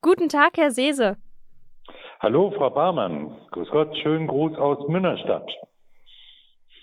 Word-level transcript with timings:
Guten 0.00 0.28
Tag, 0.28 0.56
Herr 0.56 0.70
Sese. 0.70 1.16
Hallo, 2.20 2.52
Frau 2.56 2.70
Barmann. 2.70 3.36
Grüß 3.50 3.68
Gott, 3.70 3.96
schönen 3.98 4.28
Gruß 4.28 4.56
aus 4.56 4.86
Münnerstadt. 4.88 5.50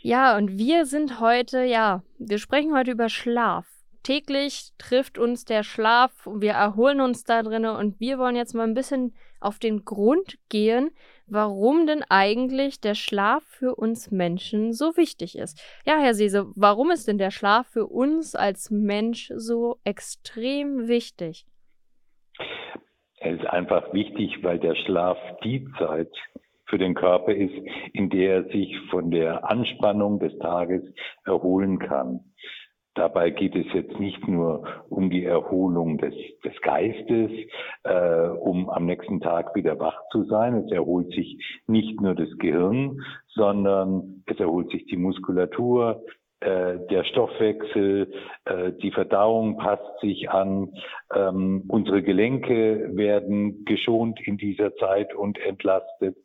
Ja, 0.01 0.35
und 0.35 0.57
wir 0.57 0.85
sind 0.85 1.21
heute, 1.21 1.63
ja, 1.63 2.04
wir 2.20 2.39
sprechen 2.39 2.75
heute 2.75 2.91
über 2.91 3.07
Schlaf. 3.07 3.65
Täglich 4.04 4.73
trifft 4.78 5.17
uns 5.17 5.46
der 5.46 5.63
Schlaf, 5.63 6.12
wir 6.28 6.51
erholen 6.51 6.99
uns 6.99 7.23
da 7.23 7.41
drinnen 7.41 7.78
und 7.78 8.01
wir 8.01 8.20
wollen 8.20 8.36
jetzt 8.36 8.54
mal 8.54 8.67
ein 8.67 8.73
bisschen 8.73 9.16
auf 9.40 9.60
den 9.60 9.86
Grund 9.86 10.38
gehen, 10.50 10.92
warum 11.26 11.88
denn 11.88 12.04
eigentlich 12.10 12.82
der 12.82 12.96
Schlaf 12.96 13.44
für 13.46 13.76
uns 13.76 14.12
Menschen 14.12 14.74
so 14.74 14.97
wichtig 14.97 15.38
ist. 15.38 15.60
Ja, 15.86 15.97
Herr 16.00 16.16
Sese, 16.16 16.52
warum 16.55 16.91
ist 16.91 17.08
denn 17.08 17.18
der 17.18 17.32
Schlaf 17.32 17.68
für 17.68 17.88
uns 17.88 18.36
als 18.36 18.70
Mensch 18.72 19.32
so 19.38 19.80
extrem 19.86 20.90
wichtig? 20.90 21.45
Er 23.18 23.36
ist 23.36 23.45
einfach 23.45 23.94
wichtig, 23.94 24.44
weil 24.44 24.59
der 24.59 24.76
Schlaf 24.76 25.18
die 25.44 25.68
Zeit 25.78 26.12
für 26.68 26.78
den 26.78 26.96
Körper 26.96 27.34
ist, 27.34 27.56
in 27.94 28.10
der 28.10 28.36
er 28.36 28.44
sich 28.46 28.76
von 28.90 29.12
der 29.12 29.50
Anspannung 29.50 30.20
des 30.20 30.38
Tages 30.40 30.84
erholen 31.26 31.80
kann. 31.80 32.22
Dabei 32.96 33.30
geht 33.30 33.56
es 33.56 33.66
jetzt 33.73 34.00
nicht 34.00 34.26
nur 34.26 34.66
um 34.90 35.09
die 35.09 35.26
Erholung 35.26 35.98
des, 35.98 36.14
des 36.46 36.54
Geistes, 36.62 37.30
äh, 37.84 38.28
um 38.30 38.70
am 38.70 38.86
nächsten 38.86 39.20
Tag 39.20 39.54
wieder 39.54 39.78
wach 39.80 40.02
zu 40.12 40.23
sein. 40.23 40.56
Es 40.56 40.72
erholt 40.72 41.12
sich 41.12 41.38
nicht 41.68 42.00
nur 42.00 42.16
das 42.16 42.30
Gehirn, 42.38 43.02
sondern 43.28 44.23
es 44.28 44.40
erholt 44.40 44.72
sich 44.72 44.86
die 44.86 44.95
Muskulatur, 44.95 46.04
äh, 46.41 46.80
der 46.89 47.03
Stoffwechsel, 47.05 48.12
äh, 48.45 48.73
die 48.73 48.91
Verdauung 48.91 49.57
passt 49.57 49.99
sich 50.02 50.30
an, 50.30 50.73
ähm, 51.13 51.63
unsere 51.67 52.03
Gelenke 52.03 52.89
werden 52.95 53.63
geschont 53.66 54.20
in 54.25 54.38
dieser 54.38 54.75
Zeit 54.75 55.16
und 55.16 55.39
entlastet. 55.39 56.17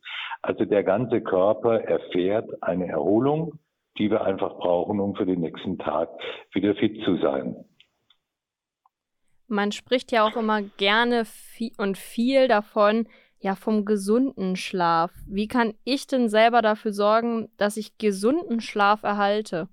Also 0.42 0.64
der 0.64 0.82
ganze 0.82 1.20
Körper 1.20 1.80
erfährt 1.82 2.50
eine 2.62 2.88
Erholung, 2.88 3.58
die 3.98 4.10
wir 4.10 4.24
einfach 4.24 4.56
brauchen, 4.58 4.98
um 5.00 5.14
für 5.14 5.26
den 5.26 5.40
nächsten 5.40 5.78
Tag 5.78 6.08
wieder 6.52 6.74
fit 6.74 7.02
zu 7.04 7.16
sein. 7.18 7.56
Man 9.46 9.72
spricht 9.72 10.12
ja 10.12 10.24
auch 10.26 10.36
immer 10.36 10.62
gerne 10.62 11.24
viel 11.24 11.72
und 11.76 11.98
viel 11.98 12.48
davon, 12.48 13.08
ja, 13.40 13.54
vom 13.54 13.84
gesunden 13.84 14.56
Schlaf. 14.56 15.12
Wie 15.26 15.48
kann 15.48 15.74
ich 15.84 16.06
denn 16.06 16.28
selber 16.28 16.62
dafür 16.62 16.92
sorgen, 16.92 17.48
dass 17.56 17.76
ich 17.76 17.96
gesunden 17.96 18.60
Schlaf 18.60 19.02
erhalte? 19.02 19.68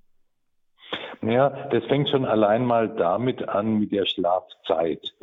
Ja, 1.28 1.50
das 1.70 1.84
fängt 1.84 2.08
schon 2.08 2.24
allein 2.24 2.64
mal 2.64 2.88
damit 2.88 3.46
an 3.50 3.78
mit 3.78 3.92
der 3.92 4.06
Schlafzeit. 4.06 5.14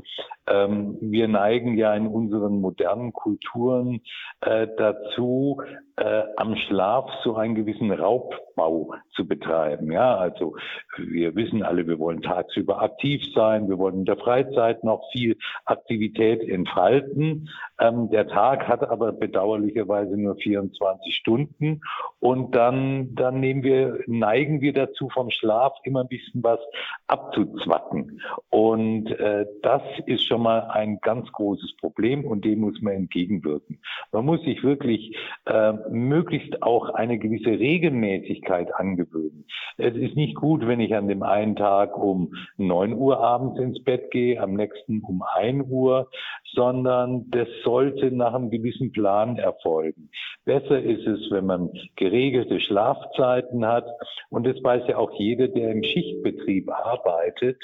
Ähm, 0.45 0.97
wir 1.01 1.27
neigen 1.27 1.77
ja 1.77 1.95
in 1.95 2.05
unseren 2.05 2.61
modernen 2.61 3.11
Kulturen 3.11 4.01
äh, 4.41 4.67
dazu, 4.77 5.63
äh, 5.97 6.23
am 6.35 6.55
Schlaf 6.55 7.09
so 7.23 7.35
einen 7.35 7.55
gewissen 7.55 7.91
Raubbau 7.91 8.93
zu 9.15 9.25
betreiben. 9.27 9.91
Ja, 9.91 10.17
also 10.17 10.55
wir 10.97 11.35
wissen 11.35 11.63
alle, 11.63 11.87
wir 11.87 11.99
wollen 11.99 12.21
tagsüber 12.21 12.81
aktiv 12.81 13.21
sein, 13.33 13.69
wir 13.69 13.77
wollen 13.77 13.99
in 13.99 14.05
der 14.05 14.17
Freizeit 14.17 14.83
noch 14.83 15.09
viel 15.11 15.37
Aktivität 15.65 16.41
entfalten. 16.43 17.49
Ähm, 17.79 18.09
der 18.09 18.27
Tag 18.27 18.67
hat 18.67 18.83
aber 18.83 19.13
bedauerlicherweise 19.13 20.17
nur 20.17 20.35
24 20.35 21.15
Stunden 21.15 21.81
und 22.19 22.55
dann, 22.55 23.15
dann 23.15 23.39
nehmen 23.39 23.63
wir, 23.63 23.99
neigen 24.07 24.59
wir 24.59 24.73
dazu, 24.73 25.09
vom 25.09 25.29
Schlaf 25.29 25.73
immer 25.83 26.01
ein 26.01 26.07
bisschen 26.09 26.43
was 26.43 26.59
abzuzwacken. 27.07 28.21
Und 28.49 29.11
äh, 29.11 29.45
das 29.61 29.81
ist 30.05 30.25
schon 30.27 30.41
mal 30.41 30.67
ein 30.71 30.99
ganz 31.01 31.31
großes 31.31 31.77
Problem 31.77 32.25
und 32.25 32.43
dem 32.43 32.59
muss 32.59 32.81
man 32.81 32.93
entgegenwirken. 32.93 33.79
Man 34.11 34.25
muss 34.25 34.41
sich 34.41 34.63
wirklich 34.63 35.15
äh, 35.45 35.73
möglichst 35.89 36.61
auch 36.61 36.89
eine 36.89 37.17
gewisse 37.17 37.51
Regelmäßigkeit 37.51 38.73
angewöhnen. 38.75 39.45
Es 39.77 39.95
ist 39.95 40.15
nicht 40.15 40.35
gut, 40.35 40.65
wenn 40.67 40.79
ich 40.79 40.95
an 40.95 41.07
dem 41.07 41.23
einen 41.23 41.55
Tag 41.55 41.97
um 41.97 42.33
neun 42.57 42.93
Uhr 42.93 43.19
abends 43.19 43.59
ins 43.59 43.83
Bett 43.83 44.11
gehe, 44.11 44.41
am 44.41 44.53
nächsten 44.53 45.01
um 45.01 45.23
ein 45.35 45.65
Uhr, 45.69 46.09
sondern 46.53 47.29
das 47.29 47.47
sollte 47.63 48.11
nach 48.11 48.33
einem 48.33 48.49
gewissen 48.49 48.91
Plan 48.91 49.37
erfolgen. 49.37 50.09
Besser 50.45 50.81
ist 50.81 51.05
es, 51.05 51.29
wenn 51.31 51.45
man 51.45 51.71
geregelte 51.95 52.59
Schlafzeiten 52.59 53.65
hat. 53.65 53.85
Und 54.29 54.45
das 54.45 54.63
weiß 54.63 54.83
ja 54.87 54.97
auch 54.97 55.11
jeder, 55.17 55.47
der 55.47 55.71
im 55.71 55.83
Schichtbetrieb 55.83 56.69
arbeitet. 56.69 57.57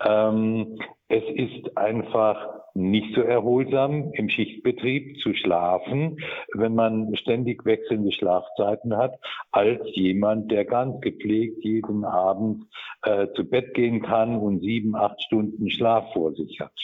Ähm, 0.00 0.78
es 1.08 1.22
ist 1.34 1.76
einfach 1.76 2.56
nicht 2.74 3.14
so 3.14 3.22
erholsam 3.22 4.12
im 4.12 4.28
Schichtbetrieb 4.28 5.18
zu 5.20 5.32
schlafen, 5.34 6.18
wenn 6.52 6.74
man 6.74 7.16
ständig 7.16 7.64
wechselnde 7.64 8.12
Schlafzeiten 8.12 8.96
hat, 8.96 9.18
als 9.50 9.80
jemand, 9.94 10.50
der 10.50 10.64
ganz 10.66 11.00
gepflegt 11.00 11.64
jeden 11.64 12.04
Abend 12.04 12.66
äh, 13.02 13.28
zu 13.34 13.48
Bett 13.48 13.72
gehen 13.74 14.02
kann 14.02 14.36
und 14.36 14.60
sieben, 14.60 14.94
acht 14.94 15.22
Stunden 15.22 15.70
Schlaf 15.70 16.12
vor 16.12 16.34
sich 16.34 16.60
hat. 16.60 16.74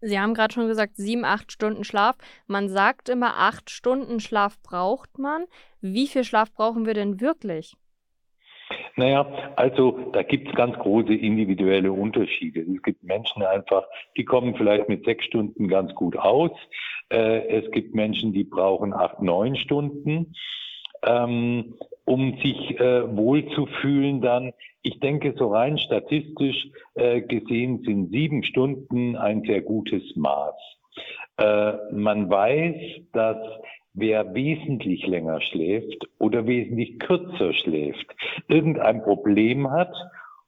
Sie 0.00 0.18
haben 0.18 0.34
gerade 0.34 0.52
schon 0.52 0.66
gesagt, 0.66 0.96
sieben, 0.96 1.24
acht 1.24 1.52
Stunden 1.52 1.84
Schlaf. 1.84 2.16
Man 2.48 2.68
sagt 2.68 3.08
immer, 3.08 3.36
acht 3.36 3.70
Stunden 3.70 4.18
Schlaf 4.18 4.60
braucht 4.62 5.18
man. 5.18 5.44
Wie 5.80 6.08
viel 6.08 6.24
Schlaf 6.24 6.52
brauchen 6.52 6.86
wir 6.86 6.94
denn 6.94 7.20
wirklich? 7.20 7.76
Naja, 8.96 9.26
also 9.56 10.10
da 10.12 10.22
gibt 10.22 10.48
es 10.48 10.54
ganz 10.54 10.76
große 10.78 11.14
individuelle 11.14 11.92
Unterschiede. 11.92 12.60
Es 12.60 12.82
gibt 12.82 13.02
Menschen 13.02 13.42
einfach, 13.42 13.84
die 14.16 14.24
kommen 14.24 14.54
vielleicht 14.54 14.88
mit 14.88 15.04
sechs 15.04 15.24
Stunden 15.24 15.68
ganz 15.68 15.94
gut 15.94 16.16
aus. 16.16 16.50
Äh, 17.08 17.46
es 17.48 17.70
gibt 17.70 17.94
Menschen, 17.94 18.32
die 18.32 18.44
brauchen 18.44 18.92
acht, 18.92 19.22
neun 19.22 19.56
Stunden. 19.56 20.34
Ähm, 21.04 21.74
um 22.04 22.36
sich 22.42 22.78
äh, 22.78 23.16
wohlzufühlen 23.16 24.20
dann. 24.20 24.52
Ich 24.82 24.98
denke, 25.00 25.34
so 25.36 25.52
rein 25.52 25.78
statistisch 25.78 26.68
äh, 26.94 27.20
gesehen 27.22 27.82
sind 27.84 28.10
sieben 28.10 28.42
Stunden 28.44 29.16
ein 29.16 29.42
sehr 29.42 29.62
gutes 29.62 30.02
Maß. 30.16 30.54
Man 31.92 32.28
weiß, 32.28 32.76
dass 33.14 33.38
wer 33.94 34.34
wesentlich 34.34 35.06
länger 35.06 35.40
schläft 35.40 36.08
oder 36.18 36.46
wesentlich 36.46 36.98
kürzer 36.98 37.52
schläft, 37.52 38.06
irgendein 38.48 39.02
Problem 39.02 39.70
hat 39.70 39.94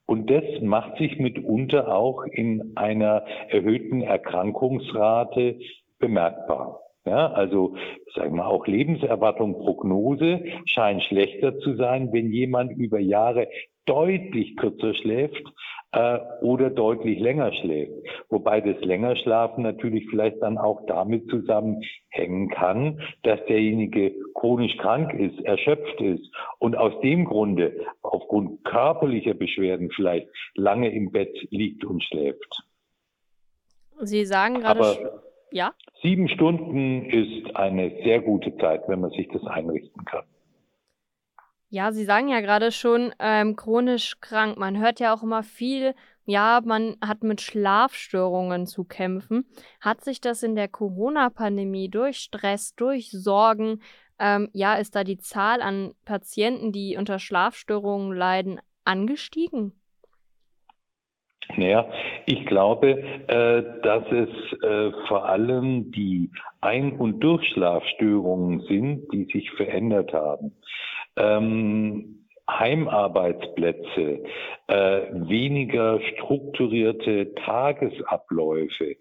und 0.05 0.29
das 0.29 0.43
macht 0.61 0.97
sich 0.97 1.17
mitunter 1.17 1.95
auch 1.95 2.23
in 2.23 2.73
einer 2.75 3.23
erhöhten 3.49 4.01
Erkrankungsrate 4.01 5.59
bemerkbar. 5.99 6.81
Ja, 7.05 7.31
also 7.31 7.75
sagen 8.15 8.35
wir 8.35 8.47
auch 8.47 8.65
Lebenserwartung, 8.65 9.59
Prognose 9.59 10.43
scheint 10.65 11.03
schlechter 11.03 11.59
zu 11.59 11.75
sein, 11.75 12.11
wenn 12.11 12.31
jemand 12.31 12.71
über 12.71 12.99
Jahre 12.99 13.47
deutlich 13.85 14.55
kürzer 14.57 14.95
schläft 14.95 15.43
äh, 15.95 16.19
oder 16.41 16.69
deutlich 16.69 17.19
länger 17.19 17.53
schläft. 17.53 17.93
Wobei 18.29 18.59
das 18.59 18.79
länger 18.83 19.15
Schlafen 19.15 19.63
natürlich 19.63 20.05
vielleicht 20.09 20.41
dann 20.41 20.57
auch 20.57 20.85
damit 20.87 21.29
zusammenhängen 21.29 22.49
kann, 22.49 23.01
dass 23.23 23.39
derjenige 23.47 24.13
chronisch 24.33 24.75
krank 24.77 25.13
ist, 25.13 25.39
erschöpft 25.45 26.01
ist 26.01 26.29
und 26.59 26.75
aus 26.75 26.99
dem 27.01 27.25
Grunde 27.25 27.79
aufgrund 28.01 28.63
körperlicher 28.65 29.33
Beschwerden 29.33 29.89
vielleicht 29.95 30.27
lange 30.55 30.93
im 30.93 31.11
Bett 31.11 31.35
liegt 31.49 31.85
und 31.85 32.03
schläft. 32.03 32.63
Sie 34.01 34.25
sagen 34.25 34.59
gerade 34.59 35.21
ja? 35.51 35.73
Sieben 36.01 36.27
Stunden 36.27 37.05
ist 37.05 37.55
eine 37.55 37.89
sehr 38.03 38.19
gute 38.19 38.57
Zeit, 38.57 38.81
wenn 38.87 38.99
man 38.99 39.11
sich 39.11 39.29
das 39.29 39.45
einrichten 39.45 40.03
kann. 40.03 40.25
Ja, 41.69 41.91
Sie 41.91 42.05
sagen 42.05 42.29
ja 42.29 42.41
gerade 42.41 42.71
schon, 42.71 43.13
ähm, 43.19 43.55
chronisch 43.55 44.19
krank. 44.21 44.57
Man 44.57 44.79
hört 44.79 44.99
ja 44.99 45.13
auch 45.13 45.23
immer 45.23 45.43
viel, 45.43 45.93
ja, 46.25 46.61
man 46.63 46.95
hat 47.05 47.23
mit 47.23 47.41
Schlafstörungen 47.41 48.65
zu 48.65 48.83
kämpfen. 48.83 49.45
Hat 49.81 50.03
sich 50.03 50.21
das 50.21 50.43
in 50.43 50.55
der 50.55 50.67
Corona-Pandemie 50.67 51.89
durch 51.89 52.17
Stress, 52.17 52.75
durch 52.75 53.11
Sorgen, 53.11 53.81
ähm, 54.19 54.49
ja, 54.53 54.75
ist 54.75 54.95
da 54.95 55.03
die 55.03 55.17
Zahl 55.17 55.61
an 55.61 55.93
Patienten, 56.05 56.71
die 56.71 56.95
unter 56.97 57.19
Schlafstörungen 57.19 58.15
leiden, 58.15 58.59
angestiegen? 58.85 59.73
Naja, 61.57 61.87
ich 62.25 62.45
glaube, 62.45 62.89
äh, 63.27 63.81
dass 63.83 64.03
es 64.11 64.61
äh, 64.63 64.91
vor 65.07 65.25
allem 65.25 65.91
die 65.91 66.31
Ein- 66.61 66.97
und 66.97 67.19
Durchschlafstörungen 67.19 68.61
sind, 68.61 69.11
die 69.13 69.25
sich 69.25 69.51
verändert 69.51 70.11
haben. 70.13 70.53
Ähm, 71.17 72.15
Heimarbeitsplätze, 72.49 74.23
äh, 74.67 75.01
weniger 75.11 75.99
strukturierte 76.13 77.33
Tagesabläufe 77.33 78.97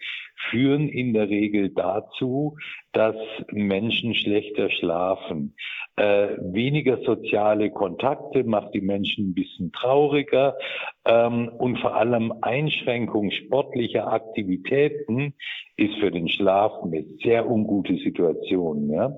führen 0.50 0.88
in 0.88 1.12
der 1.12 1.28
Regel 1.28 1.68
dazu, 1.70 2.56
dass 2.92 3.16
Menschen 3.50 4.14
schlechter 4.14 4.70
schlafen. 4.70 5.54
Äh, 5.96 6.36
weniger 6.40 7.02
soziale 7.04 7.70
Kontakte 7.70 8.44
macht 8.44 8.74
die 8.74 8.80
Menschen 8.80 9.30
ein 9.30 9.34
bisschen 9.34 9.70
trauriger 9.72 10.56
ähm, 11.04 11.48
und 11.58 11.78
vor 11.78 11.94
allem 11.94 12.32
Einschränkung 12.40 13.30
sportlicher 13.30 14.10
Aktivitäten 14.10 15.34
ist 15.76 15.94
für 15.98 16.10
den 16.10 16.28
Schlaf 16.28 16.72
eine 16.82 17.04
sehr 17.22 17.48
ungute 17.48 17.96
Situation. 17.96 18.90
Ja? 18.90 19.12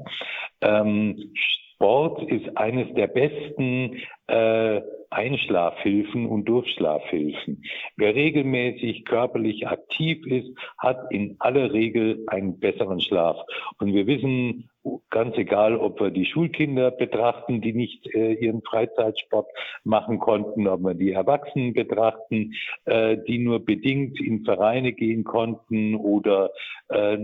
Ähm, 0.60 1.32
Sport 1.76 2.22
ist 2.30 2.56
eines 2.56 2.92
der 2.94 3.06
besten 3.06 4.00
äh, 4.28 4.80
Einschlafhilfen 5.10 6.26
und 6.26 6.46
Durchschlafhilfen. 6.46 7.62
Wer 7.96 8.14
regelmäßig 8.14 9.04
körperlich 9.04 9.68
aktiv 9.68 10.26
ist, 10.26 10.48
hat 10.78 11.10
in 11.10 11.36
aller 11.38 11.72
Regel 11.72 12.24
einen 12.28 12.58
besseren 12.58 13.00
Schlaf. 13.00 13.36
Und 13.78 13.92
wir 13.92 14.06
wissen, 14.06 14.70
ganz 15.10 15.36
egal, 15.36 15.76
ob 15.76 16.00
wir 16.00 16.10
die 16.10 16.26
Schulkinder 16.26 16.90
betrachten, 16.90 17.60
die 17.60 17.72
nicht 17.72 18.06
äh, 18.14 18.32
ihren 18.34 18.62
Freizeitsport 18.62 19.46
machen 19.84 20.18
konnten, 20.18 20.66
ob 20.66 20.80
wir 20.80 20.94
die 20.94 21.12
Erwachsenen 21.12 21.74
betrachten, 21.74 22.54
äh, 22.84 23.18
die 23.28 23.38
nur 23.38 23.64
bedingt 23.64 24.20
in 24.20 24.44
Vereine 24.44 24.92
gehen 24.92 25.24
konnten 25.24 25.94
oder 25.94 26.50
äh, 26.88 27.18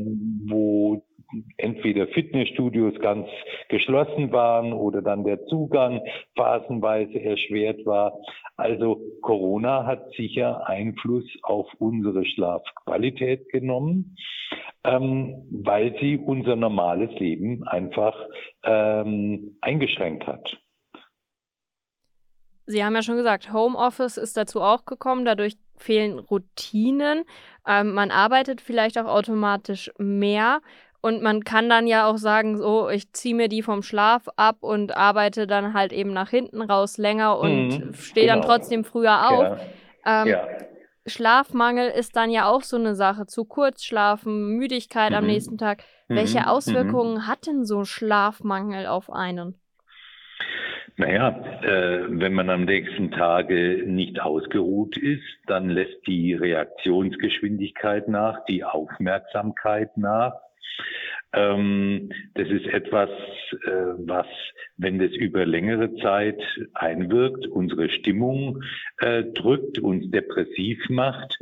wo 0.46 1.04
entweder 1.56 2.06
Fitnessstudios 2.08 2.98
ganz 3.00 3.28
geschlossen 3.68 4.32
waren 4.32 4.72
oder 4.72 5.02
dann 5.02 5.24
der 5.24 5.44
Zugang 5.46 6.00
phasenweise 6.36 7.20
erschwert 7.20 7.84
war. 7.86 8.18
Also 8.56 9.00
Corona 9.22 9.86
hat 9.86 10.12
sicher 10.12 10.68
Einfluss 10.68 11.24
auf 11.42 11.68
unsere 11.78 12.24
Schlafqualität 12.24 13.48
genommen, 13.50 14.16
ähm, 14.84 15.46
weil 15.50 15.96
sie 16.00 16.18
unser 16.18 16.56
normales 16.56 17.10
Leben 17.18 17.66
einfach 17.66 18.14
ähm, 18.64 19.56
eingeschränkt 19.60 20.26
hat. 20.26 20.58
Sie 22.66 22.84
haben 22.84 22.94
ja 22.94 23.02
schon 23.02 23.16
gesagt, 23.16 23.52
Homeoffice 23.52 24.16
ist 24.16 24.36
dazu 24.36 24.60
auch 24.60 24.84
gekommen, 24.84 25.24
dadurch 25.24 25.56
fehlen 25.76 26.18
Routinen. 26.18 27.24
Ähm, 27.66 27.92
man 27.92 28.10
arbeitet 28.10 28.60
vielleicht 28.60 28.98
auch 28.98 29.06
automatisch 29.06 29.90
mehr. 29.98 30.60
Und 31.02 31.20
man 31.20 31.42
kann 31.42 31.68
dann 31.68 31.88
ja 31.88 32.06
auch 32.08 32.16
sagen, 32.16 32.56
so, 32.56 32.88
ich 32.88 33.12
ziehe 33.12 33.34
mir 33.34 33.48
die 33.48 33.62
vom 33.62 33.82
Schlaf 33.82 34.28
ab 34.36 34.58
und 34.60 34.96
arbeite 34.96 35.48
dann 35.48 35.74
halt 35.74 35.92
eben 35.92 36.12
nach 36.12 36.30
hinten 36.30 36.62
raus 36.62 36.96
länger 36.96 37.38
und 37.40 37.68
mhm, 37.68 37.94
stehe 37.94 38.28
genau. 38.28 38.40
dann 38.40 38.48
trotzdem 38.48 38.84
früher 38.84 39.28
auf. 39.30 39.58
Ja. 40.06 40.22
Ähm, 40.22 40.28
ja. 40.28 40.46
Schlafmangel 41.04 41.90
ist 41.90 42.14
dann 42.14 42.30
ja 42.30 42.48
auch 42.48 42.62
so 42.62 42.76
eine 42.76 42.94
Sache. 42.94 43.26
Zu 43.26 43.44
kurz 43.44 43.82
schlafen, 43.82 44.56
Müdigkeit 44.56 45.10
mhm. 45.10 45.16
am 45.16 45.26
nächsten 45.26 45.58
Tag. 45.58 45.82
Mhm. 46.08 46.14
Welche 46.14 46.40
mhm. 46.40 46.46
Auswirkungen 46.46 47.26
hat 47.26 47.48
denn 47.48 47.64
so 47.64 47.84
Schlafmangel 47.84 48.86
auf 48.86 49.12
einen? 49.12 49.58
Naja, 50.96 51.30
äh, 51.62 52.04
wenn 52.08 52.34
man 52.34 52.48
am 52.48 52.64
nächsten 52.64 53.10
Tage 53.10 53.82
nicht 53.86 54.20
ausgeruht 54.20 54.96
ist, 54.96 55.24
dann 55.46 55.68
lässt 55.68 56.06
die 56.06 56.34
Reaktionsgeschwindigkeit 56.34 58.06
nach, 58.08 58.44
die 58.44 58.62
Aufmerksamkeit 58.62 59.96
nach. 59.96 60.34
Ähm, 61.32 62.12
das 62.34 62.48
ist 62.48 62.66
etwas, 62.66 63.10
äh, 63.64 63.94
was, 64.06 64.26
wenn 64.82 64.98
das 64.98 65.12
über 65.12 65.46
längere 65.46 65.94
Zeit 65.96 66.40
einwirkt, 66.74 67.46
unsere 67.46 67.88
Stimmung 67.88 68.62
äh, 68.98 69.22
drückt, 69.22 69.78
uns 69.78 70.10
depressiv 70.10 70.78
macht. 70.88 71.38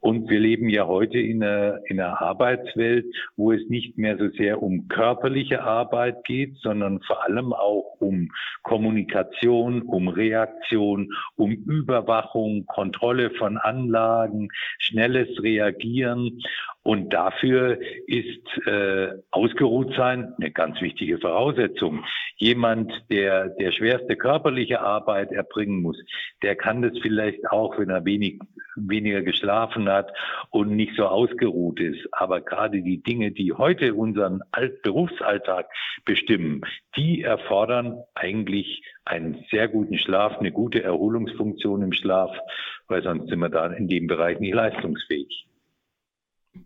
Und 0.00 0.30
wir 0.30 0.40
leben 0.40 0.68
ja 0.68 0.86
heute 0.86 1.18
in 1.18 1.42
einer, 1.42 1.80
in 1.86 2.00
einer 2.00 2.20
Arbeitswelt, 2.20 3.06
wo 3.36 3.52
es 3.52 3.68
nicht 3.68 3.98
mehr 3.98 4.16
so 4.18 4.28
sehr 4.30 4.62
um 4.62 4.88
körperliche 4.88 5.62
Arbeit 5.62 6.24
geht, 6.24 6.56
sondern 6.58 7.00
vor 7.00 7.24
allem 7.24 7.52
auch 7.52 7.96
um 8.00 8.30
Kommunikation, 8.62 9.82
um 9.82 10.08
Reaktion, 10.08 11.12
um 11.36 11.52
Überwachung, 11.52 12.66
Kontrolle 12.66 13.30
von 13.30 13.58
Anlagen, 13.58 14.48
schnelles 14.78 15.42
Reagieren. 15.42 16.40
Und 16.82 17.14
dafür 17.14 17.78
ist 18.06 18.66
äh, 18.66 19.08
ausgeruht 19.30 19.94
sein 19.96 20.34
eine 20.38 20.50
ganz 20.50 20.80
wichtige 20.82 21.18
Voraussetzung. 21.18 22.04
Jemand, 22.36 22.83
der 23.10 23.48
der 23.48 23.72
schwerste 23.72 24.16
körperliche 24.16 24.80
Arbeit 24.80 25.32
erbringen 25.32 25.82
muss, 25.82 25.98
der 26.42 26.56
kann 26.56 26.82
das 26.82 26.92
vielleicht 27.00 27.50
auch, 27.50 27.78
wenn 27.78 27.90
er 27.90 28.04
wenig 28.04 28.40
weniger 28.76 29.22
geschlafen 29.22 29.88
hat 29.88 30.12
und 30.50 30.74
nicht 30.74 30.94
so 30.96 31.06
ausgeruht 31.06 31.80
ist. 31.80 32.06
Aber 32.12 32.40
gerade 32.40 32.82
die 32.82 33.02
Dinge, 33.02 33.30
die 33.30 33.52
heute 33.52 33.94
unseren 33.94 34.40
Alt 34.52 34.82
Berufsalltag 34.82 35.66
bestimmen, 36.04 36.62
die 36.96 37.22
erfordern 37.22 38.02
eigentlich 38.14 38.82
einen 39.04 39.44
sehr 39.50 39.68
guten 39.68 39.98
Schlaf, 39.98 40.38
eine 40.38 40.52
gute 40.52 40.82
Erholungsfunktion 40.82 41.82
im 41.82 41.92
Schlaf, 41.92 42.36
weil 42.88 43.02
sonst 43.02 43.28
sind 43.28 43.38
wir 43.38 43.48
da 43.48 43.66
in 43.66 43.88
dem 43.88 44.06
Bereich 44.06 44.40
nicht 44.40 44.54
leistungsfähig. 44.54 45.46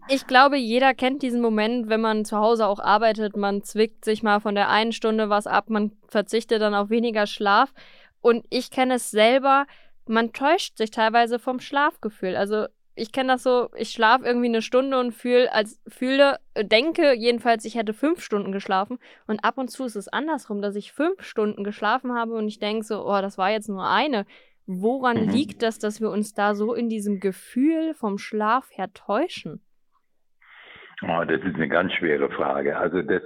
Ich 0.09 0.27
glaube, 0.27 0.57
jeder 0.57 0.95
kennt 0.95 1.23
diesen 1.23 1.41
Moment, 1.41 1.89
wenn 1.89 2.01
man 2.01 2.25
zu 2.25 2.39
Hause 2.39 2.67
auch 2.67 2.81
arbeitet. 2.81 3.37
Man 3.37 3.63
zwickt 3.63 4.05
sich 4.05 4.23
mal 4.23 4.41
von 4.41 4.55
der 4.55 4.69
einen 4.69 4.93
Stunde 4.93 5.29
was 5.29 5.47
ab, 5.47 5.71
man 5.71 5.93
verzichtet 6.09 6.63
dann 6.63 6.75
auf 6.75 6.91
weniger 6.91 7.27
Schlaf. 7.27 7.73
Und 8.21 8.47
ich 8.51 8.71
kenne 8.71 8.95
es 8.95 9.11
selber, 9.11 9.67
man 10.07 10.33
täuscht 10.33 10.77
sich 10.77 10.91
teilweise 10.91 11.39
vom 11.39 11.61
Schlafgefühl. 11.61 12.37
Also 12.37 12.67
ich 12.95 13.13
kenne 13.13 13.35
das 13.35 13.45
so, 13.45 13.69
ich 13.77 13.91
schlafe 13.91 14.25
irgendwie 14.25 14.49
eine 14.49 14.63
Stunde 14.63 14.99
und 14.99 15.13
fühle, 15.13 15.53
als 15.53 15.81
fühle, 15.87 16.39
denke 16.61 17.15
jedenfalls, 17.15 17.65
ich 17.65 17.77
hätte 17.77 17.93
fünf 17.93 18.23
Stunden 18.23 18.51
geschlafen. 18.51 18.99
Und 19.27 19.45
ab 19.45 19.57
und 19.57 19.71
zu 19.71 19.85
ist 19.85 19.95
es 19.95 20.09
andersrum, 20.09 20.61
dass 20.63 20.75
ich 20.75 20.93
fünf 20.93 21.23
Stunden 21.23 21.65
geschlafen 21.65 22.15
habe 22.15 22.35
und 22.35 22.49
ich 22.49 22.59
denke 22.59 22.85
so, 22.85 23.07
oh, 23.07 23.21
das 23.21 23.39
war 23.39 23.51
jetzt 23.51 23.69
nur 23.69 23.89
eine. 23.89 24.27
Woran 24.67 25.27
mhm. 25.27 25.31
liegt 25.31 25.63
das, 25.63 25.79
dass 25.79 26.01
wir 26.01 26.11
uns 26.11 26.35
da 26.35 26.55
so 26.55 26.75
in 26.75 26.89
diesem 26.89 27.21
Gefühl 27.21 27.95
vom 27.95 28.19
Schlaf 28.19 28.69
her 28.73 28.93
täuschen? 28.93 29.63
Oh, 31.03 31.25
das 31.25 31.41
ist 31.43 31.55
eine 31.55 31.69
ganz 31.69 31.93
schwere 31.93 32.29
Frage. 32.31 32.77
Also 32.77 33.03
das, 33.03 33.23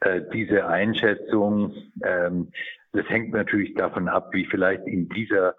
äh, 0.00 0.20
diese 0.32 0.66
Einschätzung, 0.66 1.74
ähm, 2.02 2.52
das 2.92 3.08
hängt 3.08 3.32
natürlich 3.32 3.74
davon 3.74 4.08
ab, 4.08 4.28
wie 4.32 4.44
vielleicht 4.44 4.86
in 4.86 5.08
dieser 5.08 5.54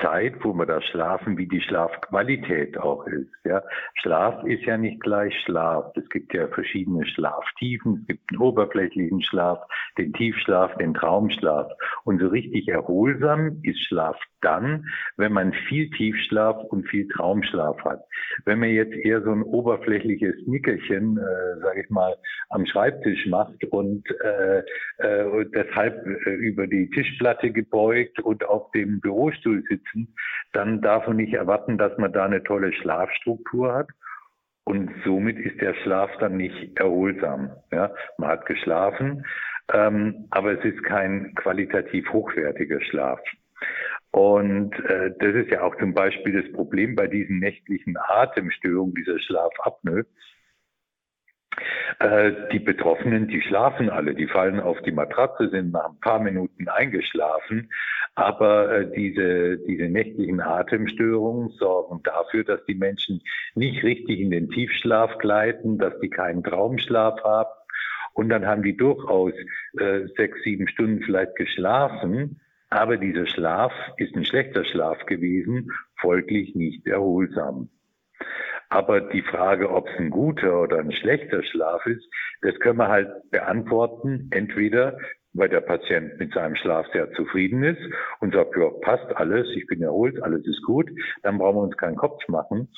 Zeit, 0.00 0.34
wo 0.42 0.52
wir 0.54 0.66
da 0.66 0.80
schlafen, 0.80 1.36
wie 1.36 1.46
die 1.46 1.60
Schlafqualität 1.60 2.78
auch 2.78 3.06
ist. 3.06 3.30
Ja, 3.44 3.62
Schlaf 3.94 4.42
ist 4.44 4.64
ja 4.64 4.76
nicht 4.76 5.00
gleich 5.00 5.34
Schlaf. 5.44 5.92
Es 5.96 6.08
gibt 6.08 6.32
ja 6.34 6.48
verschiedene 6.48 7.06
Schlaftiefen. 7.06 7.98
Es 8.00 8.06
gibt 8.06 8.30
den 8.30 8.38
oberflächlichen 8.38 9.22
Schlaf, 9.22 9.60
den 9.98 10.12
Tiefschlaf, 10.12 10.76
den 10.78 10.94
Traumschlaf. 10.94 11.70
Und 12.04 12.20
so 12.20 12.28
richtig 12.28 12.68
erholsam 12.68 13.60
ist 13.62 13.80
Schlaf 13.86 14.16
dann, 14.40 14.86
wenn 15.16 15.32
man 15.32 15.52
viel 15.68 15.88
Tiefschlaf 15.90 16.64
und 16.64 16.88
viel 16.88 17.08
Traumschlaf 17.08 17.78
hat. 17.84 18.04
Wenn 18.44 18.58
man 18.58 18.70
jetzt 18.70 18.94
eher 18.94 19.22
so 19.22 19.30
ein 19.30 19.42
oberflächliches 19.42 20.34
Nickerchen, 20.46 21.16
äh, 21.18 21.60
sage 21.60 21.82
ich 21.82 21.90
mal, 21.90 22.16
am 22.50 22.66
Schreibtisch 22.66 23.26
macht 23.26 23.64
und 23.70 24.04
äh, 24.20 24.58
äh, 24.98 25.46
deshalb 25.54 26.06
äh, 26.06 26.30
über 26.30 26.66
die 26.66 26.90
Tischplatte 26.90 27.50
gebeugt 27.50 28.20
und 28.20 28.44
auf 28.44 28.70
dem 28.72 29.00
Bürostuhl 29.00 29.62
sitzen, 29.82 30.14
dann 30.52 30.80
darf 30.80 31.06
man 31.06 31.16
nicht 31.16 31.34
erwarten, 31.34 31.78
dass 31.78 31.96
man 31.98 32.12
da 32.12 32.24
eine 32.24 32.42
tolle 32.42 32.72
Schlafstruktur 32.72 33.74
hat. 33.74 33.88
Und 34.64 34.90
somit 35.04 35.38
ist 35.38 35.60
der 35.60 35.74
Schlaf 35.74 36.10
dann 36.20 36.36
nicht 36.36 36.78
erholsam. 36.78 37.50
Ja, 37.72 37.92
man 38.18 38.28
hat 38.30 38.46
geschlafen, 38.46 39.26
ähm, 39.72 40.26
aber 40.30 40.52
es 40.52 40.64
ist 40.64 40.82
kein 40.84 41.34
qualitativ 41.34 42.12
hochwertiger 42.12 42.80
Schlaf. 42.80 43.20
Und 44.12 44.72
äh, 44.84 45.10
das 45.18 45.34
ist 45.34 45.50
ja 45.50 45.62
auch 45.62 45.76
zum 45.78 45.94
Beispiel 45.94 46.42
das 46.42 46.52
Problem 46.52 46.94
bei 46.94 47.08
diesen 47.08 47.38
nächtlichen 47.38 47.96
Atemstörungen, 47.96 48.94
dieser 48.94 49.18
Schlafapnoe. 49.18 50.04
Äh, 51.98 52.32
die 52.52 52.58
Betroffenen, 52.58 53.28
die 53.28 53.42
schlafen 53.42 53.90
alle, 53.90 54.14
die 54.14 54.26
fallen 54.26 54.60
auf 54.60 54.80
die 54.82 54.92
Matratze, 54.92 55.48
sind 55.48 55.72
nach 55.72 55.90
ein 55.90 56.00
paar 56.00 56.20
Minuten 56.20 56.68
eingeschlafen. 56.68 57.70
Aber 58.14 58.70
äh, 58.70 58.92
diese, 58.94 59.58
diese 59.58 59.88
nächtlichen 59.88 60.40
Atemstörungen 60.40 61.50
sorgen 61.58 62.02
dafür, 62.02 62.44
dass 62.44 62.64
die 62.66 62.74
Menschen 62.74 63.22
nicht 63.54 63.82
richtig 63.82 64.20
in 64.20 64.30
den 64.30 64.50
Tiefschlaf 64.50 65.18
gleiten, 65.18 65.78
dass 65.78 65.98
die 66.00 66.10
keinen 66.10 66.42
Traumschlaf 66.42 67.22
haben. 67.24 67.50
Und 68.14 68.28
dann 68.28 68.46
haben 68.46 68.62
die 68.62 68.76
durchaus 68.76 69.32
äh, 69.78 70.06
sechs, 70.16 70.42
sieben 70.42 70.68
Stunden 70.68 71.02
vielleicht 71.02 71.34
geschlafen 71.36 72.38
aber 72.72 72.96
dieser 72.96 73.26
Schlaf 73.26 73.72
ist 73.98 74.16
ein 74.16 74.24
schlechter 74.24 74.64
Schlaf 74.64 75.04
gewesen, 75.04 75.70
folglich 76.00 76.54
nicht 76.54 76.86
erholsam. 76.86 77.68
Aber 78.70 79.02
die 79.02 79.20
Frage, 79.20 79.68
ob 79.68 79.86
es 79.88 79.98
ein 79.98 80.08
guter 80.08 80.62
oder 80.62 80.78
ein 80.78 80.90
schlechter 80.90 81.42
Schlaf 81.42 81.84
ist, 81.84 82.02
das 82.40 82.58
können 82.60 82.78
wir 82.78 82.88
halt 82.88 83.30
beantworten, 83.30 84.28
entweder 84.30 84.96
weil 85.34 85.48
der 85.48 85.60
Patient 85.60 86.18
mit 86.18 86.32
seinem 86.34 86.56
Schlaf 86.56 86.86
sehr 86.92 87.10
zufrieden 87.12 87.62
ist 87.62 87.80
und 88.20 88.34
sagt, 88.34 88.56
ja, 88.56 88.68
passt 88.80 89.16
alles, 89.16 89.48
ich 89.56 89.66
bin 89.66 89.82
erholt, 89.82 90.22
alles 90.22 90.46
ist 90.46 90.62
gut, 90.62 90.90
dann 91.22 91.38
brauchen 91.38 91.56
wir 91.56 91.62
uns 91.62 91.76
keinen 91.76 91.96
Kopf 91.96 92.20
machen. 92.28 92.68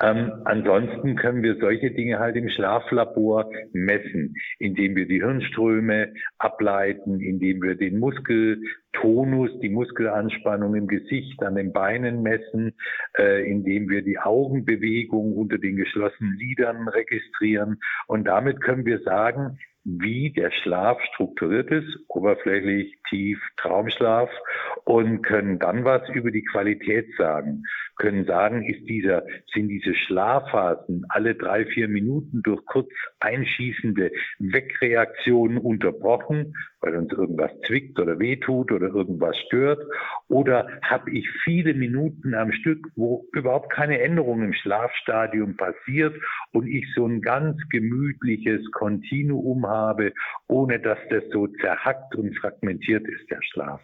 Ähm, 0.00 0.32
ansonsten 0.44 1.16
können 1.16 1.42
wir 1.42 1.56
solche 1.56 1.90
Dinge 1.90 2.18
halt 2.18 2.36
im 2.36 2.48
Schlaflabor 2.48 3.50
messen, 3.72 4.34
indem 4.58 4.94
wir 4.94 5.08
die 5.08 5.20
Hirnströme 5.20 6.12
ableiten, 6.38 7.20
indem 7.20 7.62
wir 7.62 7.74
den 7.74 7.98
Muskeltonus, 7.98 9.50
die 9.60 9.70
Muskelanspannung 9.70 10.76
im 10.76 10.86
Gesicht, 10.86 11.42
an 11.42 11.56
den 11.56 11.72
Beinen 11.72 12.22
messen, 12.22 12.74
äh, 13.18 13.50
indem 13.50 13.88
wir 13.88 14.02
die 14.02 14.18
Augenbewegung 14.18 15.36
unter 15.36 15.58
den 15.58 15.76
geschlossenen 15.76 16.34
Lidern 16.34 16.88
registrieren. 16.88 17.80
Und 18.06 18.24
damit 18.28 18.60
können 18.60 18.86
wir 18.86 19.00
sagen, 19.00 19.58
wie 19.84 20.32
der 20.32 20.50
Schlaf 20.50 21.00
strukturiert 21.12 21.70
ist, 21.70 21.98
oberflächlich, 22.08 22.98
tief, 23.08 23.40
Traumschlaf 23.56 24.30
und 24.84 25.22
können 25.22 25.58
dann 25.58 25.84
was 25.84 26.08
über 26.10 26.30
die 26.30 26.44
Qualität 26.44 27.06
sagen, 27.16 27.62
können 27.96 28.24
sagen, 28.26 28.64
ist 28.64 28.88
dieser, 28.88 29.24
sind 29.52 29.68
diese 29.68 29.94
Schlafphasen 29.94 31.06
alle 31.08 31.34
drei, 31.34 31.64
vier 31.66 31.88
Minuten 31.88 32.42
durch 32.42 32.64
kurz 32.66 32.90
einschießende 33.20 34.10
Wegreaktionen 34.38 35.58
unterbrochen, 35.58 36.54
weil 36.80 36.96
uns 36.96 37.12
irgendwas 37.12 37.50
zwickt 37.66 37.98
oder 37.98 38.18
wehtut 38.18 38.70
oder 38.72 38.88
irgendwas 38.88 39.36
stört, 39.46 39.80
oder 40.28 40.68
habe 40.82 41.10
ich 41.10 41.28
viele 41.44 41.74
Minuten 41.74 42.34
am 42.34 42.52
Stück, 42.52 42.86
wo 42.96 43.26
überhaupt 43.32 43.70
keine 43.70 44.00
Änderung 44.00 44.42
im 44.42 44.52
Schlafstadium 44.52 45.56
passiert 45.56 46.14
und 46.52 46.66
ich 46.66 46.86
so 46.94 47.06
ein 47.06 47.20
ganz 47.20 47.56
gemütliches 47.70 48.70
Kontinuum 48.72 49.66
habe, 49.66 50.12
ohne 50.46 50.78
dass 50.80 50.98
das 51.10 51.24
so 51.32 51.46
zerhackt 51.46 52.14
und 52.14 52.36
fragmentiert 52.38 53.06
ist, 53.08 53.30
der 53.30 53.42
Schlaf. 53.42 53.80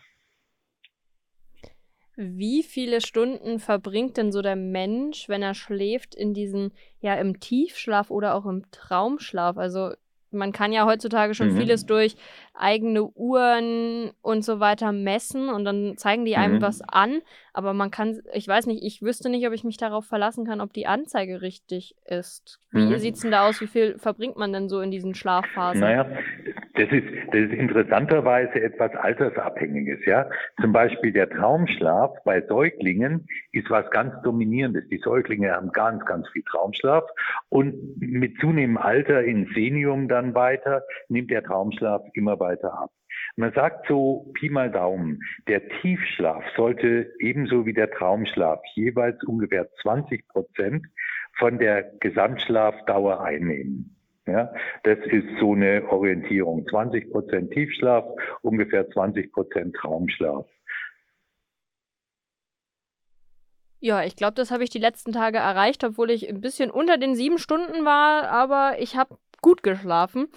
Wie 2.17 2.63
viele 2.63 3.01
Stunden 3.01 3.59
verbringt 3.59 4.17
denn 4.17 4.31
so 4.31 4.41
der 4.41 4.55
Mensch, 4.55 5.29
wenn 5.29 5.43
er 5.43 5.55
schläft, 5.55 6.15
in 6.15 6.33
diesen, 6.33 6.73
ja, 7.01 7.15
im 7.17 7.41
Tiefschlaf 7.41 8.11
oder 8.11 8.37
auch 8.37 8.47
im 8.47 8.71
Traumschlaf? 8.71 9.57
Also 9.57 9.95
man 10.31 10.53
kann 10.53 10.73
ja 10.73 10.87
heutzutage 10.87 11.35
schon 11.35 11.55
mhm. 11.55 11.59
vieles 11.59 11.87
durch 11.87 12.17
eigene 12.55 13.03
Uhren 13.03 14.13
und 14.23 14.45
so 14.45 14.61
weiter 14.61 14.93
messen 14.93 15.49
und 15.49 15.65
dann 15.65 15.97
zeigen 15.97 16.25
die 16.25 16.37
einem 16.37 16.57
mhm. 16.57 16.63
was 16.63 16.81
an. 16.83 17.21
Aber 17.53 17.73
man 17.73 17.91
kann, 17.91 18.21
ich 18.33 18.49
weiß 18.49 18.67
nicht, 18.67 18.83
ich 18.85 19.03
wüsste 19.03 19.29
nicht, 19.29 19.47
ob 19.47 19.53
ich 19.53 19.65
mich 19.65 19.77
darauf 19.77 20.07
verlassen 20.07 20.45
kann, 20.45 20.61
ob 20.61 20.73
die 20.73 20.87
Anzeige 20.87 21.43
richtig 21.43 21.95
ist. 22.05 22.61
Wie 22.71 22.87
mhm. 22.87 22.99
sieht 22.99 23.15
es 23.15 23.21
denn 23.21 23.31
da 23.31 23.49
aus? 23.49 23.61
Wie 23.61 23.69
viel 23.69 23.99
verbringt 23.99 24.37
man 24.37 24.53
denn 24.53 24.69
so 24.69 24.81
in 24.81 24.91
diesen 24.91 25.15
Schlafphasen? 25.15 25.81
Naja, 25.81 26.05
das 26.75 26.91
ist, 26.91 27.07
das 27.29 27.41
ist 27.41 27.53
interessanterweise 27.53 28.61
etwas 28.61 28.93
Altersabhängiges, 28.97 30.05
ja. 30.07 30.29
Zum 30.61 30.73
Beispiel 30.73 31.13
der 31.13 31.31
Traumschlaf 31.31 32.11
bei 32.25 32.41
Säuglingen 32.43 33.29
ist 33.53 33.71
was 33.71 33.89
ganz 33.91 34.13
Dominierendes. 34.23 34.89
Die 34.89 34.99
Säuglinge 34.99 35.53
haben 35.53 35.71
ganz, 35.71 36.05
ganz 36.05 36.29
viel 36.31 36.43
Traumschlaf 36.43 37.05
und 37.49 38.01
mit 38.01 38.37
zunehmendem 38.41 38.79
Alter 38.79 39.23
in 39.23 39.49
Senium 39.55 40.09
dann 40.09 40.35
weiter 40.35 40.83
nimmt 41.09 41.31
der 41.31 41.45
Traumschlaf 41.45 42.03
immer 42.15 42.37
weiter 42.45 42.73
ab. 42.79 42.91
Man 43.37 43.53
sagt 43.53 43.87
so 43.89 44.31
Pi 44.35 44.51
mal 44.51 44.71
Daumen, 44.71 45.21
der 45.49 45.69
Tiefschlaf 45.81 46.45
sollte 46.57 47.13
ebenso 47.19 47.67
wie 47.67 47.73
der 47.73 47.91
Traumschlaf 47.91 48.61
jeweils 48.75 49.23
ungefähr 49.25 49.69
20 49.83 50.29
Prozent 50.29 50.87
von 51.37 51.59
der 51.59 51.83
Gesamtschlafdauer 52.01 53.21
einnehmen. 53.21 53.97
Ja, 54.27 54.53
das 54.85 54.99
ist 55.05 55.27
so 55.39 55.53
eine 55.53 55.87
Orientierung. 55.91 56.67
20 56.69 57.11
Prozent 57.11 57.51
Tiefschlaf, 57.53 58.05
ungefähr 58.41 58.89
20 58.89 59.33
Prozent 59.33 59.77
Traumschlaf. 59.77 60.47
Ja, 63.81 64.03
ich 64.03 64.17
glaube, 64.17 64.33
das 64.33 64.51
habe 64.51 64.65
ich 64.65 64.71
die 64.71 64.79
letzten 64.79 65.13
Tage 65.13 65.37
erreicht, 65.37 65.85
obwohl 65.85 66.11
ich 66.11 66.27
ein 66.27 66.41
bisschen 66.41 66.71
unter 66.71 66.97
den 66.97 67.15
sieben 67.15 67.37
Stunden 67.37 67.85
war, 67.85 68.31
aber 68.31 68.77
ich 68.79 68.97
habe 68.97 69.19
gut 69.43 69.63
geschlafen. 69.63 70.29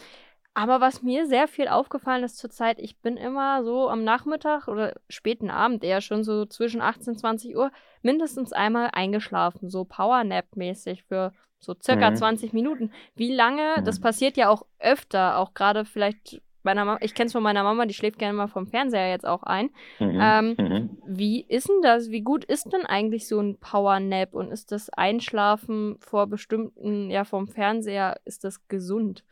Aber 0.57 0.81
was 0.81 1.03
mir 1.03 1.27
sehr 1.27 1.47
viel 1.47 1.67
aufgefallen 1.67 2.23
ist 2.23 2.39
zurzeit, 2.39 2.79
ich 2.79 2.97
bin 2.97 3.15
immer 3.15 3.63
so 3.63 3.89
am 3.89 4.03
Nachmittag 4.03 4.67
oder 4.67 4.95
späten 5.07 5.51
Abend 5.51 5.83
eher 5.83 6.01
schon 6.01 6.23
so 6.23 6.47
zwischen 6.47 6.81
18 6.81 7.13
und 7.13 7.19
20 7.19 7.55
Uhr 7.55 7.69
mindestens 8.01 8.53
einmal 8.53 8.89
eingeschlafen, 8.91 9.69
so 9.69 9.85
Powernap-mäßig 9.85 11.03
für 11.03 11.31
so 11.59 11.75
circa 11.79 12.09
mhm. 12.09 12.15
20 12.15 12.53
Minuten. 12.53 12.91
Wie 13.15 13.31
lange, 13.31 13.75
mhm. 13.77 13.85
das 13.85 13.99
passiert 13.99 14.35
ja 14.35 14.49
auch 14.49 14.65
öfter, 14.79 15.37
auch 15.37 15.53
gerade 15.53 15.85
vielleicht 15.85 16.41
meiner 16.63 16.85
Mama, 16.85 16.97
ich 17.03 17.13
kenne 17.13 17.27
es 17.27 17.33
von 17.33 17.43
meiner 17.43 17.61
Mama, 17.61 17.85
die 17.85 17.93
schläft 17.93 18.17
gerne 18.17 18.33
mal 18.33 18.47
vom 18.47 18.65
Fernseher 18.65 19.11
jetzt 19.11 19.27
auch 19.27 19.43
ein. 19.43 19.69
Mhm. 19.99 20.19
Ähm, 20.19 20.55
mhm. 20.57 20.97
Wie 21.05 21.45
ist 21.47 21.69
denn 21.69 21.83
das? 21.83 22.09
Wie 22.09 22.21
gut 22.21 22.43
ist 22.43 22.73
denn 22.73 22.83
eigentlich 22.83 23.27
so 23.27 23.39
ein 23.39 23.59
Powernap 23.59 24.33
und 24.33 24.51
ist 24.51 24.71
das 24.71 24.89
Einschlafen 24.89 25.97
vor 25.99 26.25
bestimmten, 26.25 27.11
ja, 27.11 27.25
vom 27.25 27.47
Fernseher, 27.47 28.19
ist 28.25 28.43
das 28.43 28.67
gesund? 28.67 29.23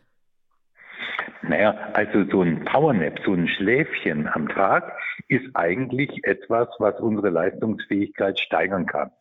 Naja, 1.42 1.92
also 1.94 2.24
so 2.32 2.42
ein 2.42 2.66
Powernap, 2.66 3.20
so 3.24 3.34
ein 3.34 3.48
Schläfchen 3.48 4.28
am 4.28 4.48
Tag 4.50 4.98
ist 5.28 5.46
eigentlich 5.54 6.24
etwas, 6.24 6.68
was 6.80 7.00
unsere 7.00 7.30
Leistungsfähigkeit 7.30 8.40
steigern 8.40 8.86
kann. 8.86 9.12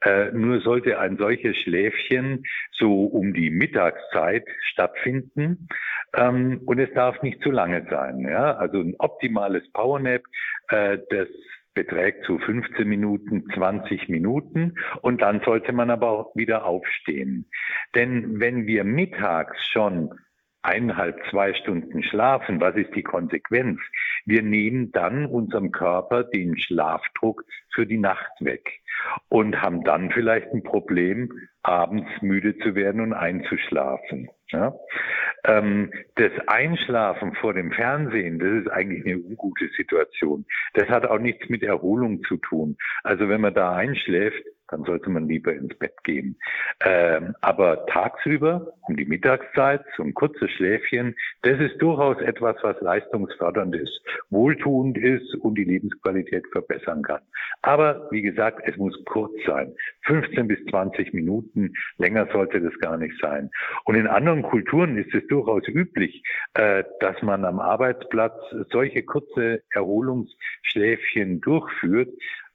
Äh, 0.00 0.32
nur 0.32 0.60
sollte 0.60 0.98
ein 0.98 1.16
solches 1.16 1.56
Schläfchen 1.56 2.44
so 2.72 3.04
um 3.04 3.34
die 3.34 3.50
Mittagszeit 3.50 4.44
stattfinden 4.70 5.68
ähm, 6.16 6.62
und 6.64 6.78
es 6.78 6.92
darf 6.94 7.22
nicht 7.22 7.42
zu 7.42 7.50
lange 7.50 7.86
sein. 7.90 8.20
Ja? 8.20 8.56
Also 8.56 8.80
ein 8.80 8.94
optimales 8.98 9.70
Powernap, 9.72 10.22
äh, 10.68 10.98
das 11.10 11.28
beträgt 11.74 12.26
so 12.26 12.38
15 12.38 12.86
Minuten, 12.86 13.44
20 13.54 14.08
Minuten 14.08 14.74
und 15.00 15.22
dann 15.22 15.40
sollte 15.44 15.72
man 15.72 15.90
aber 15.90 16.10
auch 16.10 16.36
wieder 16.36 16.66
aufstehen. 16.66 17.46
Denn 17.94 18.40
wenn 18.40 18.66
wir 18.66 18.84
mittags 18.84 19.66
schon 19.68 20.10
eineinhalb, 20.62 21.20
zwei 21.30 21.54
Stunden 21.54 22.02
schlafen, 22.02 22.60
was 22.60 22.76
ist 22.76 22.94
die 22.94 23.02
Konsequenz? 23.02 23.80
Wir 24.24 24.42
nehmen 24.42 24.92
dann 24.92 25.26
unserem 25.26 25.72
Körper 25.72 26.24
den 26.24 26.56
Schlafdruck 26.56 27.44
für 27.74 27.86
die 27.86 27.98
Nacht 27.98 28.32
weg 28.40 28.80
und 29.28 29.60
haben 29.60 29.84
dann 29.84 30.10
vielleicht 30.10 30.52
ein 30.52 30.62
Problem, 30.62 31.32
abends 31.62 32.08
müde 32.20 32.56
zu 32.58 32.74
werden 32.74 33.00
und 33.00 33.12
einzuschlafen. 33.12 34.28
Ja? 34.48 34.74
Ähm, 35.44 35.92
das 36.14 36.32
Einschlafen 36.46 37.34
vor 37.34 37.54
dem 37.54 37.72
Fernsehen, 37.72 38.38
das 38.38 38.50
ist 38.62 38.68
eigentlich 38.68 39.04
eine 39.04 39.18
ungute 39.18 39.68
Situation. 39.76 40.44
Das 40.74 40.88
hat 40.88 41.06
auch 41.06 41.18
nichts 41.18 41.48
mit 41.48 41.62
Erholung 41.62 42.22
zu 42.24 42.36
tun. 42.36 42.76
Also 43.02 43.28
wenn 43.28 43.40
man 43.40 43.54
da 43.54 43.74
einschläft, 43.74 44.42
dann 44.72 44.84
sollte 44.84 45.10
man 45.10 45.28
lieber 45.28 45.52
ins 45.52 45.76
Bett 45.78 46.02
gehen. 46.02 46.36
Ähm, 46.84 47.34
aber 47.42 47.86
tagsüber, 47.86 48.72
um 48.88 48.96
die 48.96 49.04
Mittagszeit, 49.04 49.84
so 49.96 50.02
ein 50.02 50.14
kurzes 50.14 50.50
Schläfchen, 50.50 51.14
das 51.42 51.60
ist 51.60 51.80
durchaus 51.80 52.20
etwas, 52.22 52.56
was 52.62 52.80
leistungsfördernd 52.80 53.76
ist, 53.76 54.00
wohltuend 54.30 54.96
ist 54.98 55.34
und 55.36 55.56
die 55.56 55.64
Lebensqualität 55.64 56.46
verbessern 56.50 57.02
kann. 57.02 57.20
Aber 57.60 58.08
wie 58.10 58.22
gesagt, 58.22 58.62
es 58.64 58.76
muss 58.76 58.98
kurz 59.04 59.32
sein. 59.46 59.74
15 60.06 60.48
bis 60.48 60.58
20 60.70 61.12
Minuten, 61.12 61.74
länger 61.98 62.26
sollte 62.32 62.60
das 62.60 62.76
gar 62.78 62.96
nicht 62.96 63.14
sein. 63.20 63.50
Und 63.84 63.94
in 63.94 64.06
anderen 64.06 64.42
Kulturen 64.42 64.96
ist 64.96 65.14
es 65.14 65.26
durchaus 65.28 65.68
üblich, 65.68 66.22
äh, 66.54 66.84
dass 67.00 67.20
man 67.22 67.44
am 67.44 67.60
Arbeitsplatz 67.60 68.34
solche 68.70 69.02
kurze 69.02 69.62
Erholungsschläfchen 69.70 71.40
durchführt, 71.40 72.08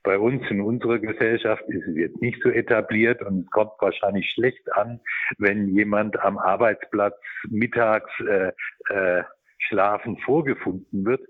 bei 0.03 0.17
uns 0.17 0.43
in 0.49 0.61
unserer 0.61 0.99
Gesellschaft 0.99 1.63
ist 1.67 1.87
es 1.87 1.95
jetzt 1.95 2.21
nicht 2.21 2.41
so 2.41 2.49
etabliert 2.49 3.21
und 3.21 3.45
es 3.45 3.51
kommt 3.51 3.71
wahrscheinlich 3.79 4.29
schlecht 4.31 4.71
an, 4.73 4.99
wenn 5.37 5.67
jemand 5.69 6.19
am 6.19 6.37
Arbeitsplatz 6.37 7.15
mittags 7.49 8.11
äh, 8.19 8.51
äh, 8.89 9.23
schlafen 9.57 10.17
vorgefunden 10.19 11.05
wird. 11.05 11.21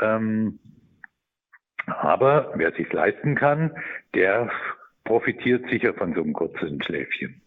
Ähm, 0.00 0.58
aber 1.86 2.52
wer 2.54 2.72
sich 2.72 2.90
leisten 2.92 3.34
kann, 3.34 3.76
der 4.14 4.50
profitiert 5.04 5.68
sicher 5.70 5.92
von 5.94 6.14
so 6.14 6.22
einem 6.22 6.32
kurzen 6.32 6.82
Schläfchen. 6.82 7.42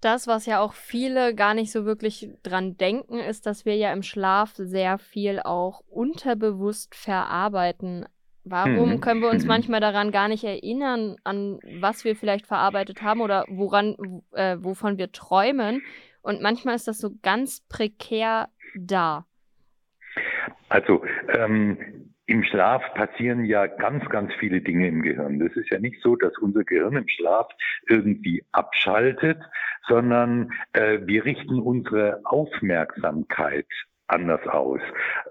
Das, 0.00 0.28
was 0.28 0.46
ja 0.46 0.60
auch 0.60 0.74
viele 0.74 1.34
gar 1.34 1.54
nicht 1.54 1.72
so 1.72 1.84
wirklich 1.84 2.30
dran 2.44 2.76
denken, 2.76 3.18
ist, 3.18 3.46
dass 3.46 3.64
wir 3.64 3.76
ja 3.76 3.92
im 3.92 4.02
Schlaf 4.02 4.52
sehr 4.54 4.98
viel 4.98 5.40
auch 5.40 5.82
unterbewusst 5.88 6.94
verarbeiten. 6.94 8.06
Warum 8.44 8.92
mhm. 8.92 9.00
können 9.00 9.20
wir 9.20 9.30
uns 9.30 9.44
manchmal 9.46 9.80
daran 9.80 10.10
gar 10.10 10.28
nicht 10.28 10.44
erinnern, 10.44 11.16
an 11.24 11.58
was 11.80 12.04
wir 12.04 12.16
vielleicht 12.16 12.46
verarbeitet 12.46 13.02
haben 13.02 13.20
oder 13.20 13.44
woran, 13.48 13.96
äh, 14.32 14.56
wovon 14.60 14.98
wir 14.98 15.12
träumen? 15.12 15.82
Und 16.22 16.42
manchmal 16.42 16.74
ist 16.74 16.88
das 16.88 16.98
so 16.98 17.10
ganz 17.22 17.66
prekär 17.68 18.48
da. 18.74 19.24
Also 20.68 21.02
ähm, 21.28 21.78
im 22.26 22.44
Schlaf 22.44 22.82
passieren 22.94 23.46
ja 23.46 23.66
ganz, 23.66 24.06
ganz 24.10 24.32
viele 24.38 24.60
Dinge 24.60 24.86
im 24.88 25.00
Gehirn. 25.00 25.38
Das 25.38 25.52
ist 25.56 25.70
ja 25.70 25.78
nicht 25.78 26.02
so, 26.02 26.14
dass 26.14 26.36
unser 26.38 26.62
Gehirn 26.62 26.96
im 26.96 27.08
Schlaf 27.08 27.48
irgendwie 27.88 28.44
abschaltet, 28.52 29.38
sondern 29.88 30.52
äh, 30.74 30.98
wir 31.06 31.24
richten 31.24 31.58
unsere 31.58 32.20
Aufmerksamkeit 32.24 33.66
anders 34.08 34.46
aus. 34.46 34.80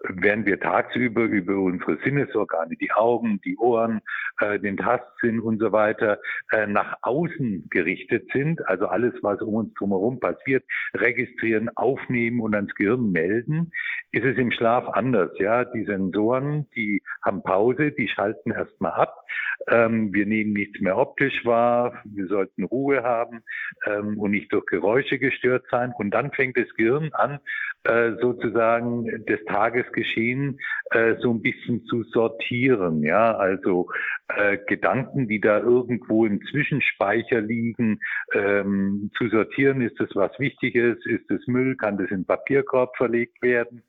Während 0.08 0.46
wir 0.46 0.60
tagsüber 0.60 1.24
über 1.24 1.58
unsere 1.58 1.98
Sinnesorgane, 2.04 2.76
die 2.76 2.92
Augen, 2.92 3.42
die 3.44 3.58
Ohren, 3.58 4.02
äh, 4.40 4.60
den 4.60 4.78
Tastsinn 4.78 5.40
und 5.40 5.60
so 5.60 5.72
weiter 5.72 6.20
äh, 6.52 6.68
nach 6.68 6.98
außen 7.02 7.68
gerichtet 7.70 8.30
sind, 8.32 8.66
also 8.68 8.88
alles, 8.88 9.14
was 9.22 9.42
um 9.42 9.56
uns 9.56 9.74
drumherum 9.74 10.20
passiert, 10.20 10.64
registrieren, 10.96 11.70
aufnehmen 11.76 12.40
und 12.40 12.56
ans 12.56 12.74
Gehirn 12.76 13.12
melden, 13.12 13.72
ist 14.12 14.26
es 14.26 14.38
im 14.38 14.52
Schlaf 14.52 14.88
anders. 14.90 15.32
Ja, 15.40 15.66
die 15.66 15.84
Sensoren, 15.86 16.68
die 16.76 17.02
haben 17.24 17.44
Pause, 17.44 17.92
die 17.92 18.08
schalten 18.08 18.52
erstmal 18.52 18.94
ab. 18.94 19.26
Ähm, 19.70 20.14
wir 20.14 20.26
nehmen 20.26 20.54
nichts 20.54 20.80
mehr 20.80 20.98
optisch 20.98 21.46
wahr. 21.46 22.02
Wir 22.06 22.28
sollten 22.28 22.64
Ruhe 22.64 23.04
haben 23.04 23.44
ähm, 23.86 24.18
und 24.18 24.32
nicht 24.32 24.54
durch 24.54 24.66
Geräusche 24.66 25.20
gestört 25.20 25.66
sein. 25.70 25.94
Und 25.98 26.12
dann 26.12 26.32
fängt 26.32 26.58
das 26.58 26.70
Gehirn 26.76 27.12
an, 27.14 27.40
äh, 27.88 28.18
sozusagen 28.20 29.24
das 29.28 29.40
Tagesgeschehen 29.46 30.60
äh, 30.92 31.16
so 31.22 31.32
ein 31.32 31.42
bisschen 31.42 31.86
zu 31.86 32.04
sortieren. 32.04 33.02
Ja, 33.02 33.36
also 33.36 33.90
äh, 34.28 34.58
Gedanken, 34.68 35.30
die 35.30 35.40
da 35.40 35.60
irgendwo 35.60 36.26
im 36.26 36.42
Zwischenspeicher 36.52 37.40
liegen, 37.40 38.00
ähm, 38.34 39.10
zu 39.18 39.30
sortieren. 39.30 39.82
Ist 39.82 40.00
das 40.00 40.10
was 40.16 40.38
Wichtiges? 40.38 40.98
Ist 41.06 41.30
das 41.30 41.40
Müll? 41.48 41.78
Kann 41.78 41.98
das 41.98 42.12
in 42.12 42.26
Papierkorb 42.26 42.98
verlegt 42.98 43.42
werden? 43.42 43.84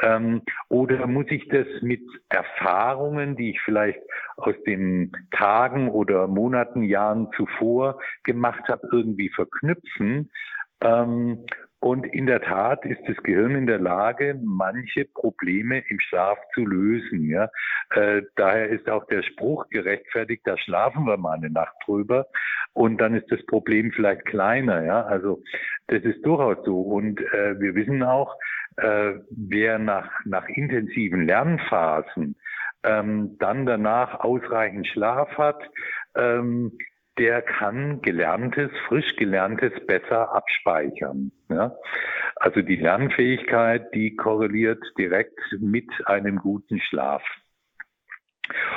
Ähm, 0.00 0.40
oder 0.70 1.06
muss 1.06 1.26
ich 1.28 1.46
das 1.48 1.66
mit 1.82 2.02
Erfahrungen, 2.30 3.36
die 3.36 3.50
ich 3.50 3.60
vielleicht 3.60 4.00
aus 4.36 4.54
den 4.66 5.12
Tagen 5.30 5.90
oder 5.90 6.26
Monaten, 6.26 6.82
Jahren 6.82 7.28
zuvor 7.36 8.00
gemacht 8.24 8.66
habe, 8.68 8.88
irgendwie 8.90 9.28
verknüpfen? 9.28 10.30
Ähm, 10.80 11.44
und 11.82 12.06
in 12.06 12.26
der 12.26 12.40
Tat 12.40 12.86
ist 12.86 13.00
das 13.08 13.16
Gehirn 13.24 13.56
in 13.56 13.66
der 13.66 13.80
Lage, 13.80 14.38
manche 14.40 15.04
Probleme 15.04 15.82
im 15.88 15.98
Schlaf 15.98 16.38
zu 16.54 16.64
lösen. 16.64 17.28
Ja? 17.28 17.50
Äh, 17.90 18.22
daher 18.36 18.68
ist 18.68 18.88
auch 18.88 19.04
der 19.08 19.24
Spruch 19.24 19.68
gerechtfertigt, 19.68 20.42
da 20.44 20.56
schlafen 20.56 21.04
wir 21.06 21.16
mal 21.16 21.38
eine 21.38 21.50
Nacht 21.50 21.74
drüber 21.84 22.28
und 22.72 23.00
dann 23.00 23.16
ist 23.16 23.32
das 23.32 23.44
Problem 23.46 23.90
vielleicht 23.90 24.26
kleiner. 24.26 24.84
Ja? 24.84 25.02
Also 25.02 25.42
das 25.88 26.04
ist 26.04 26.24
durchaus 26.24 26.64
so. 26.64 26.82
Und 26.82 27.20
äh, 27.20 27.58
wir 27.58 27.74
wissen 27.74 28.04
auch, 28.04 28.36
äh, 28.76 29.14
wer 29.30 29.80
nach, 29.80 30.08
nach 30.24 30.48
intensiven 30.48 31.26
Lernphasen 31.26 32.36
ähm, 32.84 33.36
dann 33.40 33.66
danach 33.66 34.20
ausreichend 34.20 34.86
Schlaf 34.86 35.36
hat, 35.36 35.60
ähm, 36.14 36.78
der 37.18 37.42
kann 37.42 38.00
Gelerntes, 38.02 38.70
frisch 38.88 39.16
Gelerntes 39.16 39.72
besser 39.86 40.34
abspeichern. 40.34 41.32
Ja? 41.48 41.76
Also 42.36 42.62
die 42.62 42.76
Lernfähigkeit, 42.76 43.94
die 43.94 44.16
korreliert 44.16 44.82
direkt 44.98 45.38
mit 45.60 45.88
einem 46.06 46.36
guten 46.38 46.80
Schlaf. 46.80 47.22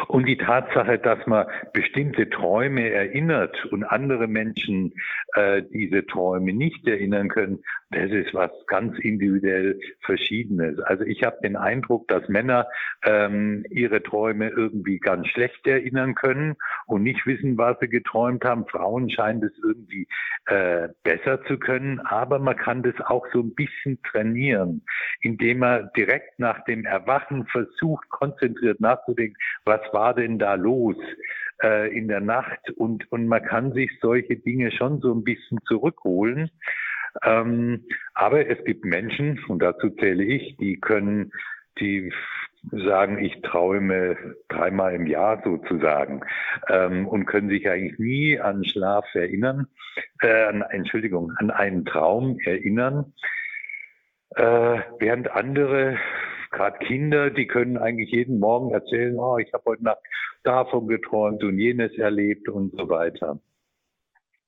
Und 0.08 0.27
die 0.27 0.38
Tatsache, 0.38 1.00
dass 1.00 1.25
man 1.27 1.48
bestimmte 1.74 2.29
Träume 2.29 2.89
erinnert 2.89 3.65
und 3.65 3.84
andere 3.84 4.27
Menschen 4.27 4.94
äh, 5.34 5.63
diese 5.63 6.05
Träume 6.05 6.53
nicht 6.53 6.88
erinnern 6.88 7.29
können, 7.29 7.63
das 7.91 8.12
ist 8.12 8.34
was 8.34 8.51
ganz 8.67 8.98
individuell 9.00 9.79
Verschiedenes. 10.01 10.79
Also 10.79 11.03
ich 11.03 11.24
habe 11.24 11.38
den 11.41 11.55
Eindruck, 11.55 12.08
dass 12.08 12.27
Männer 12.27 12.67
ähm, 13.03 13.65
ihre 13.70 14.03
Träume 14.03 14.50
irgendwie 14.50 15.00
ganz 15.00 15.27
schlecht 15.27 15.65
erinnern 15.65 16.15
können 16.15 16.55
und 16.88 17.03
nicht 17.03 17.25
wissen, 17.25 17.58
was 17.58 17.77
sie 17.79 17.88
geträumt 17.88 18.44
haben. 18.44 18.67
Frauen 18.67 19.10
scheinen 19.10 19.41
das 19.41 19.51
irgendwie 19.63 20.08
äh, 20.48 20.89
besser 21.03 21.44
zu 21.46 21.58
können, 21.58 22.00
aber 22.01 22.39
man 22.39 22.58
kann 22.58 22.84
das 22.84 22.96
auch 23.05 23.25
so 23.32 23.39
ein 23.39 23.55
bisschen 23.55 24.01
trainieren, 24.03 24.84
indem 25.22 25.60
man 25.60 25.89
direkt 25.96 26.39
nach 26.39 26.63
dem 26.65 26.86
Erwachen 26.86 27.46
versucht, 27.48 28.10
konzentriert 28.10 28.79
nachzudenken, 28.79 29.38
was 29.65 29.81
war 29.91 30.13
denn 30.13 30.39
da 30.39 30.55
los 30.55 30.95
äh, 31.62 31.95
in 31.95 32.07
der 32.07 32.22
Nacht? 32.22 32.72
Und, 32.75 33.12
und 33.12 33.27
man 33.27 33.43
kann 33.43 33.74
sich 33.74 33.91
solche 34.01 34.38
Dinge 34.38 34.72
schon 34.72 35.01
so 35.01 35.13
ein 35.13 35.24
bisschen 35.24 35.60
zurückholen. 35.67 36.51
Ähm, 37.24 37.86
aber 38.13 38.48
es 38.48 38.63
gibt 38.65 38.86
Menschen, 38.86 39.39
und 39.48 39.60
dazu 39.62 39.89
zähle 39.89 40.24
ich, 40.24 40.57
die 40.57 40.79
können, 40.79 41.31
die 41.79 42.12
sagen, 42.72 43.19
ich 43.19 43.41
träume 43.41 44.17
dreimal 44.50 44.95
im 44.95 45.07
Jahr 45.07 45.41
sozusagen 45.43 46.22
ähm, 46.69 47.07
und 47.07 47.25
können 47.25 47.50
sich 47.50 47.69
eigentlich 47.69 48.00
nie 48.00 48.39
an 48.39 48.65
Schlaf 48.65 49.05
erinnern, 49.13 49.67
äh, 50.22 50.45
an, 50.45 50.62
Entschuldigung, 50.62 51.31
an 51.38 51.51
einen 51.51 51.86
Traum 51.86 52.38
erinnern, 52.43 53.13
äh, 54.36 54.79
während 55.00 55.31
andere 55.31 55.98
gerade 56.56 56.80
Kinder, 56.80 57.30
die 57.30 57.48
können 57.48 57.78
eigentlich 57.78 58.10
jeden 58.12 58.39
Morgen 58.39 58.72
erzählen, 58.72 59.20
oh, 59.20 59.38
ich 59.38 59.54
habe 59.54 59.63
heute 59.65 59.84
Nacht 59.84 60.02
davon 60.44 60.88
geträumt 60.88 61.44
und 61.44 61.60
jenes 61.60 61.96
erlebt 61.98 62.50
und 62.50 62.72
so 62.78 62.89
weiter. 62.89 63.39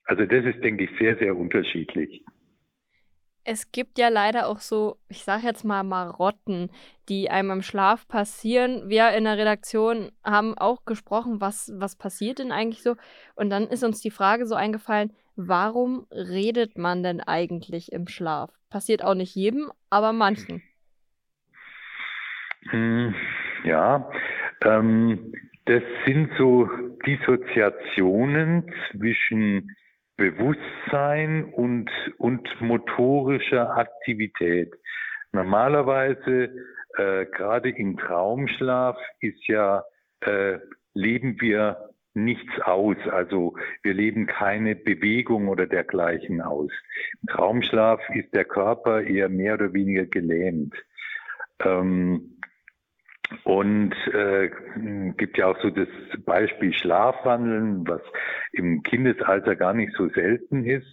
Also 0.05 0.25
das 0.25 0.45
ist, 0.45 0.63
denke 0.63 0.85
ich, 0.85 0.89
sehr, 0.99 1.17
sehr 1.17 1.35
unterschiedlich. 1.35 2.23
Es 3.43 3.71
gibt 3.71 3.97
ja 3.97 4.09
leider 4.09 4.47
auch 4.47 4.59
so, 4.59 4.97
ich 5.07 5.23
sage 5.23 5.45
jetzt 5.45 5.63
mal 5.63 5.83
Marotten, 5.83 6.69
die 7.07 7.29
einem 7.29 7.51
im 7.51 7.61
Schlaf 7.61 8.07
passieren. 8.07 8.89
Wir 8.89 9.11
in 9.11 9.23
der 9.23 9.37
Redaktion 9.37 10.11
haben 10.23 10.57
auch 10.57 10.83
gesprochen, 10.83 11.39
was, 11.39 11.71
was 11.75 11.95
passiert 11.95 12.39
denn 12.39 12.51
eigentlich 12.51 12.83
so. 12.83 12.95
Und 13.35 13.49
dann 13.49 13.67
ist 13.67 13.85
uns 13.85 14.01
die 14.01 14.11
Frage 14.11 14.45
so 14.45 14.55
eingefallen, 14.55 15.13
warum 15.37 16.07
redet 16.11 16.77
man 16.77 17.03
denn 17.03 17.21
eigentlich 17.21 17.91
im 17.93 18.07
Schlaf? 18.07 18.51
Passiert 18.69 19.03
auch 19.03 19.13
nicht 19.13 19.33
jedem, 19.35 19.71
aber 19.89 20.11
manchen. 20.11 20.61
Hm, 22.69 23.15
ja, 23.63 24.09
ähm, 24.63 25.33
das 25.65 25.83
sind 26.05 26.31
so 26.37 26.69
Dissoziationen 27.05 28.71
zwischen 28.91 29.75
Bewusstsein 30.15 31.45
und, 31.45 31.89
und 32.17 32.49
motorischer 32.61 33.77
Aktivität. 33.77 34.73
Normalerweise, 35.31 36.49
äh, 36.97 37.25
gerade 37.25 37.69
im 37.69 37.97
Traumschlaf, 37.97 38.97
ist 39.19 39.47
ja, 39.47 39.83
äh, 40.21 40.57
leben 40.93 41.39
wir 41.39 41.89
nichts 42.13 42.59
aus. 42.61 42.97
Also 43.11 43.55
wir 43.83 43.93
leben 43.93 44.25
keine 44.25 44.75
Bewegung 44.75 45.47
oder 45.47 45.67
dergleichen 45.67 46.41
aus. 46.41 46.71
Im 47.21 47.27
Traumschlaf 47.27 48.01
ist 48.15 48.33
der 48.33 48.45
Körper 48.45 49.01
eher 49.01 49.29
mehr 49.29 49.53
oder 49.53 49.73
weniger 49.73 50.05
gelähmt. 50.05 50.73
Ähm, 51.63 52.36
und 53.43 53.93
äh, 54.13 54.49
gibt 55.17 55.37
ja 55.37 55.47
auch 55.47 55.59
so 55.61 55.69
das 55.69 55.87
Beispiel 56.25 56.73
Schlafwandeln, 56.73 57.87
was 57.87 58.01
im 58.53 58.83
Kindesalter 58.83 59.55
gar 59.55 59.73
nicht 59.73 59.93
so 59.97 60.07
selten 60.09 60.65
ist. 60.65 60.87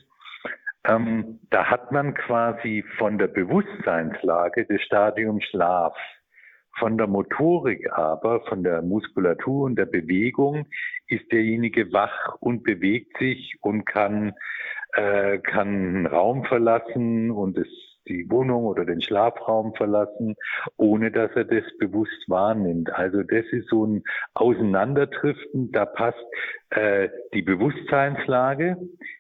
Ähm, 0.87 1.41
da 1.51 1.71
hat 1.71 1.93
man 1.93 2.15
quasi 2.15 2.85
von 2.99 3.19
der 3.19 3.29
Bewusstseinslage 3.29 4.67
das 4.67 4.81
Stadium 4.83 5.41
Schlaf. 5.41 5.97
Von 6.77 6.99
der 6.99 7.07
Motorik 7.07 7.93
aber, 7.93 8.41
von 8.47 8.65
der 8.65 8.83
Muskulatur 8.83 9.65
und 9.65 9.77
der 9.77 9.87
Bewegung 9.87 10.67
ist 11.07 11.31
derjenige 11.31 11.93
wach 11.93 12.37
und 12.41 12.65
bewegt 12.65 13.17
sich 13.19 13.55
und 13.61 13.85
kann, 13.85 14.35
äh, 14.95 15.39
kann 15.39 15.69
einen 15.69 16.07
Raum 16.07 16.45
verlassen 16.45 17.31
und 17.31 17.57
es 17.57 17.69
die 18.09 18.31
Wohnung 18.31 18.65
oder 18.65 18.85
den 18.85 19.03
Schlafraum 19.03 19.75
verlassen, 19.75 20.37
ohne 20.77 21.11
dass 21.11 21.31
er 21.35 21.45
das 21.45 21.65
bewusst 21.79 22.29
wahrnimmt. 22.29 22.93
Also 22.93 23.23
das 23.23 23.45
ist 23.51 23.69
so 23.69 23.87
ein 23.87 24.03
Auseinanderdriften, 24.35 25.73
da 25.73 25.87
passt 25.87 26.25
äh, 26.71 27.09
die 27.33 27.43
Bewusstseinslage 27.43 28.77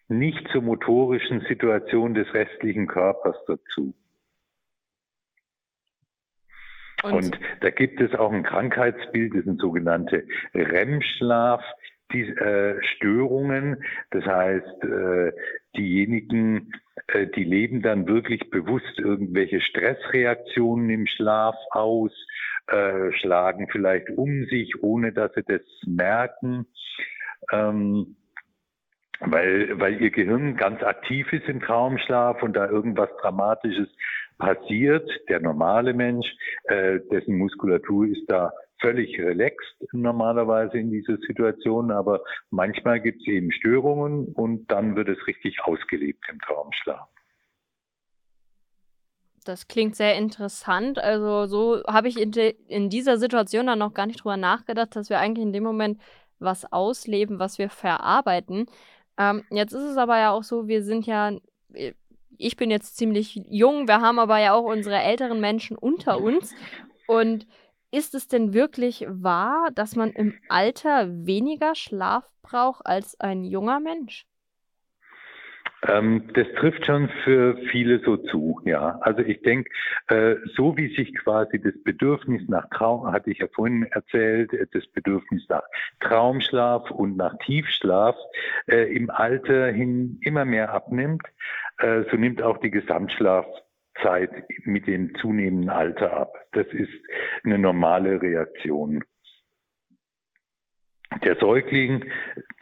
nicht 0.08 0.46
zur 0.48 0.62
motorischen 0.62 1.40
Situation 1.48 2.14
des 2.14 2.32
restlichen 2.34 2.86
Körpers 2.86 3.36
dazu. 3.46 3.94
Und, 7.02 7.12
Und 7.12 7.40
da 7.60 7.70
gibt 7.70 8.00
es 8.00 8.14
auch 8.14 8.32
ein 8.32 8.44
Krankheitsbild, 8.44 9.34
das 9.34 9.44
sind 9.44 9.60
sogenannte 9.60 10.24
REM-Schlaf 10.54 11.62
die 12.14 12.22
äh, 12.22 12.82
Störungen. 12.82 13.84
Das 14.10 14.24
heißt, 14.24 14.84
äh, 14.84 15.32
diejenigen, 15.76 16.72
äh, 17.08 17.26
die 17.26 17.44
leben 17.44 17.82
dann 17.82 18.06
wirklich 18.06 18.50
bewusst 18.50 18.98
irgendwelche 18.98 19.60
Stressreaktionen 19.60 20.88
im 20.90 21.06
Schlaf 21.06 21.56
aus, 21.70 22.12
äh, 22.68 23.12
schlagen 23.12 23.68
vielleicht 23.70 24.10
um 24.10 24.44
sich, 24.46 24.82
ohne 24.82 25.12
dass 25.12 25.34
sie 25.34 25.42
das 25.42 25.62
merken. 25.86 26.66
Ähm, 27.52 28.16
weil, 29.20 29.78
weil 29.78 30.00
ihr 30.00 30.10
Gehirn 30.10 30.56
ganz 30.56 30.82
aktiv 30.82 31.32
ist 31.32 31.48
im 31.48 31.60
Traumschlaf 31.60 32.42
und 32.42 32.54
da 32.54 32.68
irgendwas 32.68 33.10
Dramatisches 33.20 33.88
passiert. 34.38 35.08
Der 35.28 35.40
normale 35.40 35.94
Mensch, 35.94 36.26
äh, 36.64 37.00
dessen 37.10 37.36
Muskulatur 37.38 38.06
ist 38.06 38.24
da 38.28 38.52
völlig 38.84 39.18
relaxed 39.18 39.74
normalerweise 39.92 40.78
in 40.78 40.90
dieser 40.90 41.16
Situation, 41.16 41.90
aber 41.90 42.22
manchmal 42.50 43.00
gibt 43.00 43.22
es 43.22 43.28
eben 43.28 43.50
Störungen 43.50 44.26
und 44.34 44.70
dann 44.70 44.94
wird 44.94 45.08
es 45.08 45.26
richtig 45.26 45.58
ausgelebt 45.64 46.24
im 46.30 46.38
Traumschlaf. 46.40 47.08
Das 49.44 49.68
klingt 49.68 49.96
sehr 49.96 50.16
interessant. 50.16 50.98
Also 50.98 51.46
so 51.46 51.82
habe 51.86 52.08
ich 52.08 52.20
in, 52.20 52.32
in, 52.68 52.90
dieser 52.90 53.18
Situation 53.18 53.66
dann 53.66 53.78
noch 53.78 53.94
gar 53.94 54.06
nicht 54.06 54.22
drüber 54.22 54.36
nachgedacht, 54.36 54.96
dass 54.96 55.10
wir 55.10 55.18
eigentlich 55.18 55.46
in 55.46 55.52
dem 55.52 55.64
Moment 55.64 56.00
was 56.38 56.70
ausleben, 56.70 57.38
was 57.38 57.58
wir 57.58 57.70
verarbeiten. 57.70 58.66
Ähm, 59.18 59.44
jetzt 59.50 59.72
ist 59.72 59.82
es 59.82 59.96
aber 59.96 60.18
ja 60.18 60.30
auch 60.30 60.42
so, 60.42 60.66
wir 60.68 60.82
sind 60.82 61.06
ja, 61.06 61.32
ich 62.36 62.56
bin 62.56 62.70
jetzt 62.70 62.96
ziemlich 62.96 63.40
jung, 63.48 63.86
wir 63.86 64.00
haben 64.00 64.18
aber 64.18 64.38
ja 64.38 64.52
auch 64.54 64.64
unsere 64.64 64.96
älteren 64.96 65.40
Menschen 65.40 65.76
unter 65.76 66.20
uns. 66.20 66.54
Und 67.06 67.46
ist 67.94 68.14
es 68.14 68.26
denn 68.26 68.52
wirklich 68.52 69.06
wahr, 69.08 69.70
dass 69.72 69.94
man 69.94 70.10
im 70.10 70.34
Alter 70.48 71.06
weniger 71.08 71.76
Schlaf 71.76 72.28
braucht 72.42 72.84
als 72.84 73.18
ein 73.20 73.44
junger 73.44 73.78
Mensch? 73.78 74.26
Ähm, 75.86 76.30
das 76.34 76.46
trifft 76.58 76.86
schon 76.86 77.08
für 77.22 77.56
viele 77.70 78.00
so 78.00 78.16
zu, 78.16 78.60
ja. 78.64 78.98
Also 79.00 79.20
ich 79.22 79.42
denke, 79.42 79.70
äh, 80.08 80.36
so 80.56 80.76
wie 80.76 80.94
sich 80.96 81.14
quasi 81.14 81.60
das 81.60 81.74
Bedürfnis 81.84 82.42
nach 82.48 82.68
Traum, 82.70 83.12
hatte 83.12 83.30
ich 83.30 83.38
ja 83.38 83.46
vorhin 83.54 83.84
erzählt, 83.84 84.52
äh, 84.52 84.66
das 84.72 84.86
Bedürfnis 84.88 85.46
nach 85.48 85.62
Traumschlaf 86.00 86.90
und 86.90 87.16
nach 87.16 87.36
Tiefschlaf 87.44 88.16
äh, 88.66 88.92
im 88.94 89.10
Alter 89.10 89.66
hin 89.66 90.18
immer 90.22 90.44
mehr 90.44 90.72
abnimmt, 90.72 91.22
äh, 91.78 92.02
so 92.10 92.16
nimmt 92.16 92.42
auch 92.42 92.58
die 92.58 92.70
Gesamtschlaf 92.70 93.46
Zeit 94.02 94.30
mit 94.64 94.86
dem 94.86 95.14
zunehmenden 95.16 95.70
Alter 95.70 96.12
ab. 96.12 96.34
Das 96.52 96.66
ist 96.68 96.92
eine 97.44 97.58
normale 97.58 98.20
Reaktion. 98.20 99.04
Der 101.22 101.36
Säugling, 101.36 102.04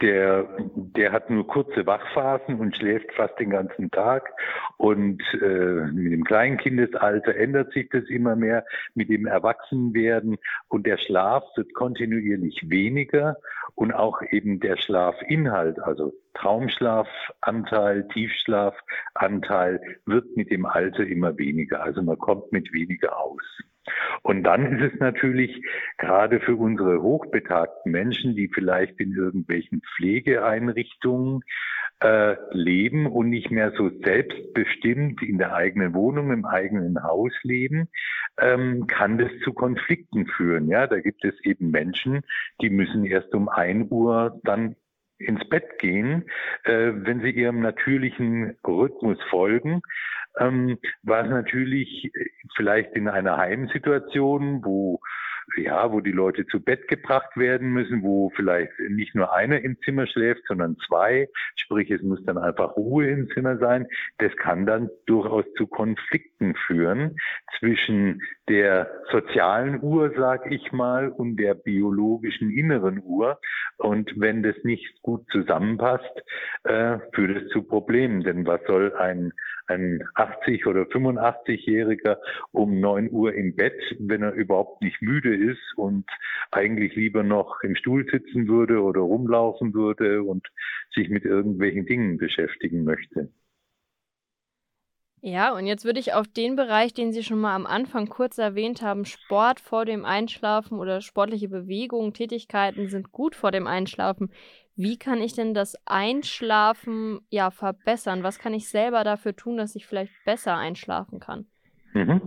der, 0.01 0.47
der 0.75 1.11
hat 1.11 1.29
nur 1.29 1.47
kurze 1.47 1.87
Wachphasen 1.87 2.59
und 2.59 2.77
schläft 2.77 3.11
fast 3.13 3.39
den 3.39 3.49
ganzen 3.49 3.89
Tag. 3.89 4.31
Und 4.77 5.23
äh, 5.41 5.85
mit 5.91 6.13
dem 6.13 6.23
Kleinkindesalter 6.23 7.35
ändert 7.35 7.73
sich 7.73 7.89
das 7.89 8.03
immer 8.09 8.35
mehr, 8.35 8.63
mit 8.93 9.09
dem 9.09 9.25
Erwachsenwerden. 9.25 10.37
Und 10.67 10.85
der 10.85 10.97
Schlaf 10.97 11.43
wird 11.55 11.73
kontinuierlich 11.73 12.69
weniger 12.69 13.37
und 13.75 13.91
auch 13.91 14.21
eben 14.21 14.59
der 14.59 14.77
Schlafinhalt, 14.77 15.79
also 15.79 16.13
Traumschlafanteil, 16.33 18.07
Tiefschlafanteil 18.09 19.79
wird 20.05 20.35
mit 20.35 20.51
dem 20.51 20.65
Alter 20.65 21.05
immer 21.05 21.37
weniger. 21.37 21.83
Also 21.83 22.01
man 22.01 22.17
kommt 22.17 22.51
mit 22.51 22.73
weniger 22.73 23.17
aus. 23.17 23.43
Und 24.21 24.43
dann 24.43 24.79
ist 24.79 24.93
es 24.93 24.99
natürlich 24.99 25.61
gerade 25.97 26.39
für 26.39 26.55
unsere 26.55 27.01
hochbetagten 27.01 27.91
Menschen, 27.91 28.35
die 28.35 28.49
vielleicht 28.53 28.99
in 28.99 29.13
irgendwelchen 29.13 29.81
Pflegeeinrichtungen 29.95 31.41
äh, 31.99 32.35
leben 32.51 33.07
und 33.07 33.29
nicht 33.29 33.51
mehr 33.51 33.73
so 33.77 33.89
selbstbestimmt 34.03 35.21
in 35.21 35.37
der 35.37 35.53
eigenen 35.53 35.93
Wohnung, 35.93 36.31
im 36.31 36.45
eigenen 36.45 37.03
Haus 37.03 37.33
leben, 37.43 37.89
ähm, 38.39 38.87
kann 38.87 39.17
das 39.17 39.31
zu 39.43 39.53
Konflikten 39.53 40.27
führen. 40.27 40.67
Ja, 40.67 40.87
da 40.87 40.99
gibt 40.99 41.23
es 41.25 41.33
eben 41.43 41.71
Menschen, 41.71 42.21
die 42.61 42.69
müssen 42.69 43.05
erst 43.05 43.33
um 43.33 43.49
ein 43.49 43.87
Uhr 43.89 44.39
dann 44.43 44.75
ins 45.17 45.47
Bett 45.49 45.79
gehen, 45.79 46.25
äh, 46.63 46.91
wenn 46.93 47.21
sie 47.21 47.31
ihrem 47.31 47.61
natürlichen 47.61 48.57
Rhythmus 48.65 49.17
folgen 49.29 49.81
ähm, 50.39 50.77
was 51.03 51.27
natürlich 51.29 52.11
vielleicht 52.55 52.93
in 52.93 53.07
einer 53.07 53.37
Heimsituation, 53.37 54.63
wo 54.63 54.99
ja, 55.57 55.91
wo 55.91 55.99
die 55.99 56.11
Leute 56.11 56.45
zu 56.47 56.63
Bett 56.63 56.87
gebracht 56.87 57.35
werden 57.35 57.71
müssen, 57.71 58.01
wo 58.01 58.29
vielleicht 58.35 58.71
nicht 58.89 59.13
nur 59.13 59.33
einer 59.33 59.61
im 59.61 59.77
Zimmer 59.83 60.07
schläft, 60.07 60.41
sondern 60.47 60.77
zwei, 60.87 61.27
sprich 61.55 61.91
es 61.91 62.01
muss 62.01 62.23
dann 62.25 62.37
einfach 62.37 62.77
Ruhe 62.77 63.09
im 63.09 63.27
Zimmer 63.33 63.57
sein. 63.57 63.87
Das 64.19 64.33
kann 64.37 64.65
dann 64.65 64.89
durchaus 65.05 65.43
zu 65.57 65.67
Konflikten 65.67 66.32
führen 66.67 67.15
zwischen 67.57 68.21
der 68.49 68.89
sozialen 69.11 69.81
Uhr, 69.81 70.11
sag 70.17 70.51
ich 70.51 70.71
mal, 70.71 71.09
und 71.09 71.37
der 71.37 71.53
biologischen 71.53 72.51
inneren 72.51 73.01
Uhr. 73.01 73.39
Und 73.77 74.11
wenn 74.17 74.43
das 74.43 74.55
nicht 74.63 75.01
gut 75.01 75.25
zusammenpasst, 75.31 76.23
äh, 76.63 76.99
führt 77.13 77.43
es 77.43 77.49
zu 77.51 77.63
Problemen. 77.63 78.23
Denn 78.23 78.45
was 78.45 78.61
soll 78.67 78.93
ein 78.95 79.31
ein 79.67 80.03
80 80.15 80.65
oder 80.67 80.83
85-Jähriger 80.83 82.17
um 82.51 82.79
9 82.79 83.09
Uhr 83.11 83.33
im 83.33 83.55
Bett, 83.55 83.79
wenn 83.99 84.21
er 84.21 84.33
überhaupt 84.33 84.81
nicht 84.81 85.01
müde 85.01 85.35
ist 85.35 85.77
und 85.77 86.05
eigentlich 86.51 86.95
lieber 86.95 87.23
noch 87.23 87.61
im 87.63 87.75
Stuhl 87.75 88.05
sitzen 88.09 88.47
würde 88.47 88.81
oder 88.81 89.01
rumlaufen 89.01 89.73
würde 89.73 90.23
und 90.23 90.47
sich 90.93 91.09
mit 91.09 91.25
irgendwelchen 91.25 91.85
Dingen 91.85 92.17
beschäftigen 92.17 92.83
möchte. 92.83 93.31
Ja, 95.25 95.53
und 95.55 95.67
jetzt 95.67 95.85
würde 95.85 96.01
ich 96.01 96.13
auf 96.13 96.27
den 96.27 96.57
Bereich, 96.57 96.93
den 96.93 97.13
Sie 97.13 97.23
schon 97.23 97.39
mal 97.39 97.55
am 97.55 97.65
Anfang 97.65 98.09
kurz 98.09 98.37
erwähnt 98.37 98.81
haben, 98.81 99.05
Sport 99.05 99.61
vor 99.61 99.85
dem 99.85 100.03
Einschlafen 100.03 100.77
oder 100.77 100.99
sportliche 100.99 101.47
Bewegungen, 101.47 102.13
Tätigkeiten 102.13 102.89
sind 102.89 103.13
gut 103.13 103.33
vor 103.33 103.51
dem 103.51 103.65
Einschlafen. 103.65 104.33
Wie 104.75 104.97
kann 104.97 105.21
ich 105.21 105.33
denn 105.33 105.53
das 105.53 105.75
Einschlafen 105.85 107.21
ja 107.29 107.51
verbessern? 107.51 108.23
Was 108.23 108.37
kann 108.37 108.53
ich 108.53 108.67
selber 108.67 109.05
dafür 109.05 109.33
tun, 109.33 109.55
dass 109.55 109.75
ich 109.75 109.87
vielleicht 109.87 110.11
besser 110.25 110.57
einschlafen 110.57 111.21
kann? 111.21 111.47
Mhm. 111.93 112.21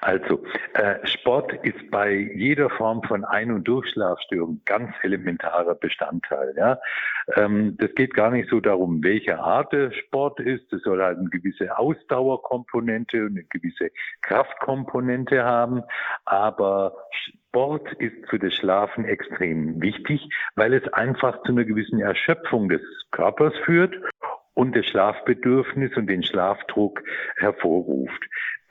Also, 0.00 0.42
äh, 0.74 1.06
Sport 1.06 1.52
ist 1.64 1.90
bei 1.90 2.12
jeder 2.12 2.70
Form 2.70 3.02
von 3.04 3.24
Ein- 3.24 3.52
und 3.52 3.68
Durchschlafstörung 3.68 4.60
ganz 4.64 4.92
elementarer 5.02 5.76
Bestandteil. 5.76 6.54
Ja? 6.56 6.78
Ähm, 7.36 7.76
das 7.78 7.94
geht 7.94 8.14
gar 8.14 8.30
nicht 8.30 8.48
so 8.50 8.60
darum, 8.60 9.02
welche 9.04 9.38
Art 9.38 9.72
der 9.72 9.92
Sport 9.92 10.40
ist. 10.40 10.72
Es 10.72 10.82
soll 10.82 11.02
halt 11.02 11.18
eine 11.18 11.28
gewisse 11.28 11.78
Ausdauerkomponente 11.78 13.24
und 13.24 13.32
eine 13.32 13.44
gewisse 13.44 13.90
Kraftkomponente 14.22 15.44
haben. 15.44 15.82
Aber 16.24 16.94
Sport 17.52 17.92
ist 17.94 18.28
für 18.28 18.40
das 18.40 18.54
Schlafen 18.54 19.04
extrem 19.04 19.80
wichtig, 19.80 20.28
weil 20.56 20.74
es 20.74 20.92
einfach 20.92 21.42
zu 21.42 21.52
einer 21.52 21.64
gewissen 21.64 22.00
Erschöpfung 22.00 22.68
des 22.68 22.80
Körpers 23.12 23.54
führt 23.64 23.94
und 24.54 24.76
das 24.76 24.86
Schlafbedürfnis 24.86 25.96
und 25.96 26.08
den 26.08 26.22
Schlafdruck 26.22 27.02
hervorruft. 27.36 28.22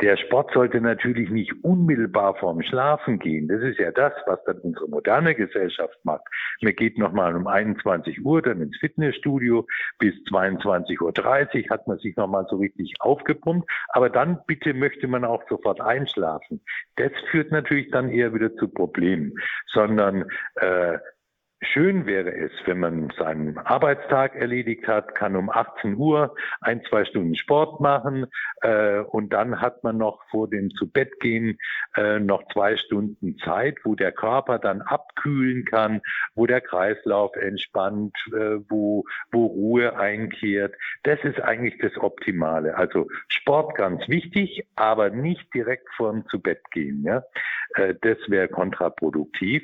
Der 0.02 0.18
Sport 0.18 0.52
sollte 0.54 0.82
natürlich 0.82 1.30
nicht 1.30 1.54
unmittelbar 1.64 2.36
vorm 2.36 2.64
Schlafen 2.64 3.20
gehen. 3.20 3.48
Das 3.48 3.62
ist 3.62 3.78
ja 3.78 3.92
das, 3.92 4.14
was 4.26 4.44
dann 4.46 4.58
unsere 4.60 4.90
moderne 4.90 5.36
Gesellschaft 5.36 5.98
macht. 6.04 6.24
Man 6.62 6.76
geht 6.76 6.98
nochmal 6.98 7.36
um 7.36 7.46
21 7.46 8.26
Uhr 8.26 8.42
dann 8.42 8.62
ins 8.62 8.78
Fitnessstudio. 8.80 9.68
Bis 10.00 10.16
22.30 10.32 11.00
Uhr 11.02 11.70
hat 11.70 11.88
man 11.88 12.00
sich 12.00 12.16
nochmal 12.16 12.48
so 12.50 12.56
richtig 12.56 12.96
aufgepumpt. 13.00 13.70
Aber 13.90 14.10
dann 14.10 14.40
bitte 14.48 14.74
möchte 14.74 15.08
man 15.08 15.24
auch 15.24 15.44
sofort 15.48 15.80
einschlafen. 15.82 16.62
Das 16.96 17.12
führt 17.30 17.52
natürlich 17.52 17.92
dann 17.92 18.10
eher 18.10 18.34
wieder 18.34 18.56
zu 18.56 18.70
Problemen, 18.70 19.34
sondern 19.68 20.26
äh, 20.56 20.98
Schön 21.64 22.08
wäre 22.08 22.34
es, 22.34 22.52
wenn 22.66 22.80
man 22.80 23.14
seinen 23.20 23.56
Arbeitstag 23.60 24.36
erledigt 24.36 24.88
hat, 24.88 25.14
kann 25.14 25.36
um 25.36 25.52
18 25.52 25.96
Uhr 25.96 26.36
ein, 26.60 26.82
zwei 26.90 27.06
Stunden 27.06 27.36
Sport 27.36 27.80
machen 27.80 28.26
äh, 28.62 28.98
und 29.02 29.32
dann 29.32 29.62
hat 29.62 29.84
man 29.84 29.98
noch 29.98 30.24
vor 30.32 30.50
dem 30.50 30.72
Zubettgehen 30.72 31.60
äh, 31.96 32.20
noch 32.20 32.42
zwei 32.52 32.78
Stunden 32.78 33.38
Zeit, 33.38 33.78
wo 33.84 33.94
der 33.94 34.12
Körper 34.12 34.58
dann 34.58 34.82
abkühlen 34.82 35.64
kann, 35.66 36.02
wo 36.34 36.48
der 36.48 36.62
Kreislauf 36.62 37.36
entspannt, 37.36 38.18
äh, 38.34 38.58
wo, 38.68 39.06
wo 39.32 39.46
Ruhe 39.46 39.96
einkehrt. 39.96 40.74
Das 41.04 41.20
ist 41.24 41.40
eigentlich 41.40 41.78
das 41.78 41.96
Optimale. 41.98 42.76
Also 42.76 43.08
Sport 43.28 43.76
ganz 43.76 44.02
wichtig, 44.08 44.66
aber 44.76 45.12
nicht 45.12 45.54
direkt 45.54 45.88
vor 45.96 46.12
dem 46.12 46.26
Zubettgehen. 46.28 47.04
Ja? 47.04 47.22
Äh, 47.76 47.94
das 48.02 48.18
wäre 48.30 48.48
kontraproduktiv. 48.48 49.64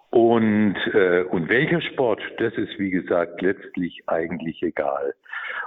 Und, 0.11 0.75
äh, 0.93 1.23
und 1.23 1.47
welcher 1.47 1.79
Sport, 1.79 2.21
das 2.37 2.53
ist 2.55 2.77
wie 2.77 2.89
gesagt 2.89 3.41
letztlich 3.41 4.03
eigentlich 4.07 4.61
egal. 4.61 5.15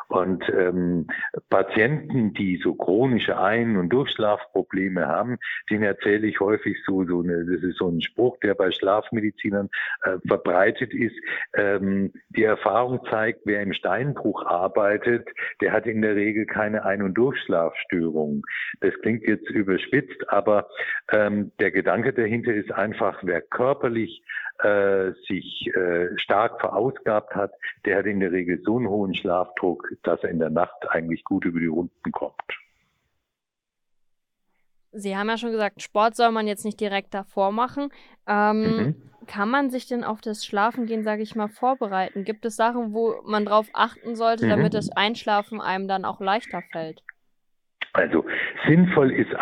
Und 0.08 0.44
ähm, 0.50 1.06
Patienten, 1.48 2.34
die 2.34 2.60
so 2.62 2.74
chronische 2.74 3.38
Ein- 3.38 3.78
und 3.78 3.88
Durchschlafprobleme 3.88 5.06
haben, 5.06 5.38
denen 5.70 5.82
erzähle 5.82 6.26
ich 6.26 6.40
häufig 6.40 6.76
so, 6.86 7.04
so 7.04 7.22
eine, 7.22 7.46
das 7.46 7.62
ist 7.62 7.78
so 7.78 7.88
ein 7.88 8.02
Spruch, 8.02 8.38
der 8.40 8.54
bei 8.54 8.70
Schlafmedizinern 8.70 9.70
äh, 10.02 10.18
verbreitet 10.26 10.92
ist. 10.92 11.16
Ähm, 11.54 12.12
die 12.28 12.44
Erfahrung 12.44 13.00
zeigt, 13.10 13.40
wer 13.44 13.62
im 13.62 13.72
Steinbruch 13.72 14.44
arbeitet, 14.44 15.26
der 15.62 15.72
hat 15.72 15.86
in 15.86 16.02
der 16.02 16.16
Regel 16.16 16.44
keine 16.44 16.84
Ein- 16.84 17.02
und 17.02 17.14
Durchschlafstörung. 17.14 18.42
Das 18.80 18.92
klingt 19.00 19.22
jetzt 19.26 19.48
überspitzt, 19.48 20.28
aber 20.28 20.68
ähm, 21.12 21.50
der 21.60 21.70
Gedanke 21.70 22.12
dahinter 22.12 22.52
ist 22.52 22.72
einfach, 22.72 23.20
wer 23.22 23.40
körperlich 23.40 24.22
äh, 24.62 25.12
sich 25.26 25.66
äh, 25.74 26.16
stark 26.18 26.60
verausgabt 26.60 27.34
hat, 27.34 27.52
der 27.84 27.98
hat 27.98 28.06
in 28.06 28.20
der 28.20 28.32
Regel 28.32 28.60
so 28.64 28.76
einen 28.76 28.88
hohen 28.88 29.14
Schlafdruck, 29.14 29.88
dass 30.02 30.22
er 30.22 30.30
in 30.30 30.38
der 30.38 30.50
Nacht 30.50 30.88
eigentlich 30.90 31.24
gut 31.24 31.44
über 31.44 31.60
die 31.60 31.66
Runden 31.66 32.12
kommt. 32.12 32.34
Sie 34.92 35.16
haben 35.16 35.28
ja 35.28 35.36
schon 35.36 35.50
gesagt, 35.50 35.82
Sport 35.82 36.14
soll 36.14 36.30
man 36.30 36.46
jetzt 36.46 36.64
nicht 36.64 36.78
direkt 36.78 37.14
davor 37.14 37.50
machen. 37.50 37.88
Ähm, 38.28 38.60
mhm. 38.60 38.94
Kann 39.26 39.50
man 39.50 39.70
sich 39.70 39.86
denn 39.88 40.04
auf 40.04 40.20
das 40.20 40.44
Schlafengehen, 40.44 41.02
sage 41.02 41.22
ich 41.22 41.34
mal, 41.34 41.48
vorbereiten? 41.48 42.24
Gibt 42.24 42.44
es 42.44 42.56
Sachen, 42.56 42.92
wo 42.92 43.20
man 43.24 43.44
drauf 43.44 43.66
achten 43.72 44.14
sollte, 44.14 44.46
mhm. 44.46 44.50
damit 44.50 44.74
das 44.74 44.90
Einschlafen 44.90 45.60
einem 45.60 45.88
dann 45.88 46.04
auch 46.04 46.20
leichter 46.20 46.62
fällt? 46.70 47.02
Also 47.92 48.24
sinnvoll 48.66 49.12
ist 49.12 49.34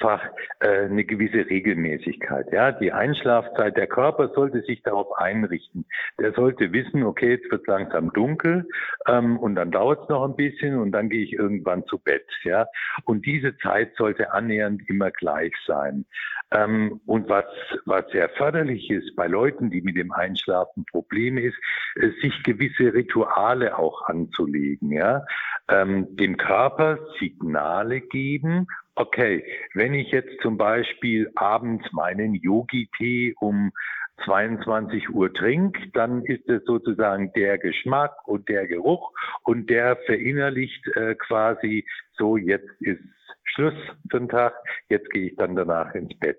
einfach 0.00 0.22
äh, 0.60 0.84
eine 0.84 1.04
gewisse 1.04 1.48
Regelmäßigkeit. 1.48 2.52
Ja, 2.52 2.72
die 2.72 2.92
Einschlafzeit, 2.92 3.76
der 3.76 3.86
Körper 3.86 4.30
sollte 4.34 4.62
sich 4.62 4.82
darauf 4.82 5.12
einrichten. 5.18 5.84
Der 6.18 6.32
sollte 6.32 6.72
wissen, 6.72 7.04
okay, 7.04 7.32
jetzt 7.32 7.50
wird 7.50 7.66
langsam 7.66 8.12
dunkel 8.12 8.66
ähm, 9.06 9.38
und 9.38 9.54
dann 9.56 9.70
dauert 9.70 10.02
es 10.02 10.08
noch 10.08 10.24
ein 10.24 10.36
bisschen 10.36 10.78
und 10.78 10.92
dann 10.92 11.10
gehe 11.10 11.22
ich 11.22 11.34
irgendwann 11.34 11.84
zu 11.84 11.98
Bett. 11.98 12.26
Ja, 12.44 12.66
und 13.04 13.26
diese 13.26 13.56
Zeit 13.58 13.94
sollte 13.96 14.32
annähernd 14.32 14.88
immer 14.88 15.10
gleich 15.10 15.52
sein. 15.66 16.06
Ähm, 16.52 17.00
und 17.06 17.28
was 17.28 17.44
was 17.84 18.04
sehr 18.10 18.28
förderlich 18.30 18.90
ist 18.90 19.14
bei 19.16 19.26
Leuten, 19.26 19.70
die 19.70 19.82
mit 19.82 19.96
dem 19.96 20.12
Einschlafen 20.12 20.84
Probleme 20.90 21.42
ist, 21.42 21.56
äh, 21.96 22.08
sich 22.22 22.42
gewisse 22.42 22.94
Rituale 22.94 23.78
auch 23.78 24.02
anzulegen. 24.06 24.92
Ja, 24.92 25.24
ähm, 25.68 26.08
dem 26.16 26.36
Körper 26.36 26.98
Signale 27.18 28.00
geben 28.00 28.66
okay, 28.94 29.44
wenn 29.74 29.94
ich 29.94 30.10
jetzt 30.10 30.40
zum 30.42 30.56
Beispiel 30.56 31.30
abends 31.34 31.90
meinen 31.92 32.34
Yogi-Tee 32.34 33.34
um 33.40 33.72
22 34.24 35.10
Uhr 35.10 35.32
trinke, 35.32 35.88
dann 35.92 36.24
ist 36.24 36.48
es 36.48 36.62
sozusagen 36.64 37.32
der 37.32 37.58
Geschmack 37.58 38.12
und 38.26 38.48
der 38.48 38.66
Geruch 38.66 39.12
und 39.44 39.70
der 39.70 39.96
verinnerlicht 40.06 40.86
äh, 40.94 41.14
quasi 41.14 41.86
so, 42.12 42.36
jetzt 42.36 42.68
ist 42.80 43.00
Schluss 43.54 43.74
für 44.10 44.18
den 44.18 44.28
Tag, 44.28 44.54
jetzt 44.88 45.10
gehe 45.10 45.28
ich 45.28 45.36
dann 45.36 45.56
danach 45.56 45.94
ins 45.94 46.16
Bett. 46.18 46.38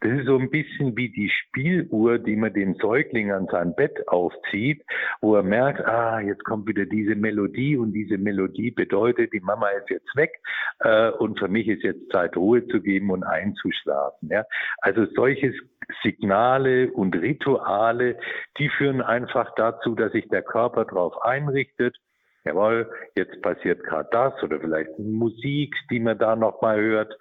Das 0.00 0.12
ist 0.12 0.26
so 0.26 0.38
ein 0.38 0.50
bisschen 0.50 0.96
wie 0.96 1.08
die 1.08 1.30
Spieluhr, 1.30 2.18
die 2.18 2.36
man 2.36 2.52
dem 2.52 2.74
Säugling 2.76 3.32
an 3.32 3.46
sein 3.50 3.74
Bett 3.74 4.06
aufzieht, 4.08 4.84
wo 5.20 5.36
er 5.36 5.42
merkt, 5.42 5.84
ah, 5.84 6.20
jetzt 6.20 6.44
kommt 6.44 6.66
wieder 6.68 6.86
diese 6.86 7.14
Melodie 7.14 7.76
und 7.76 7.92
diese 7.92 8.18
Melodie 8.18 8.70
bedeutet, 8.70 9.32
die 9.32 9.40
Mama 9.40 9.68
ist 9.68 9.90
jetzt 9.90 10.16
weg 10.16 10.40
äh, 10.80 11.10
und 11.10 11.38
für 11.38 11.48
mich 11.48 11.68
ist 11.68 11.82
jetzt 11.82 12.10
Zeit, 12.10 12.36
Ruhe 12.36 12.66
zu 12.68 12.80
geben 12.80 13.10
und 13.10 13.24
einzuschlafen. 13.24 14.28
Ja? 14.28 14.44
Also 14.78 15.06
solches 15.14 15.54
Signale 16.02 16.90
und 16.92 17.14
Rituale, 17.16 18.18
die 18.58 18.68
führen 18.68 19.02
einfach 19.02 19.52
dazu, 19.56 19.94
dass 19.94 20.12
sich 20.12 20.28
der 20.28 20.42
Körper 20.42 20.84
darauf 20.84 21.20
einrichtet 21.22 21.96
jawohl, 22.44 22.90
jetzt 23.14 23.40
passiert 23.42 23.82
gerade 23.84 24.08
das 24.12 24.42
oder 24.42 24.60
vielleicht 24.60 24.98
Musik, 24.98 25.74
die 25.90 26.00
man 26.00 26.18
da 26.18 26.36
nochmal 26.36 26.80
hört, 26.80 27.16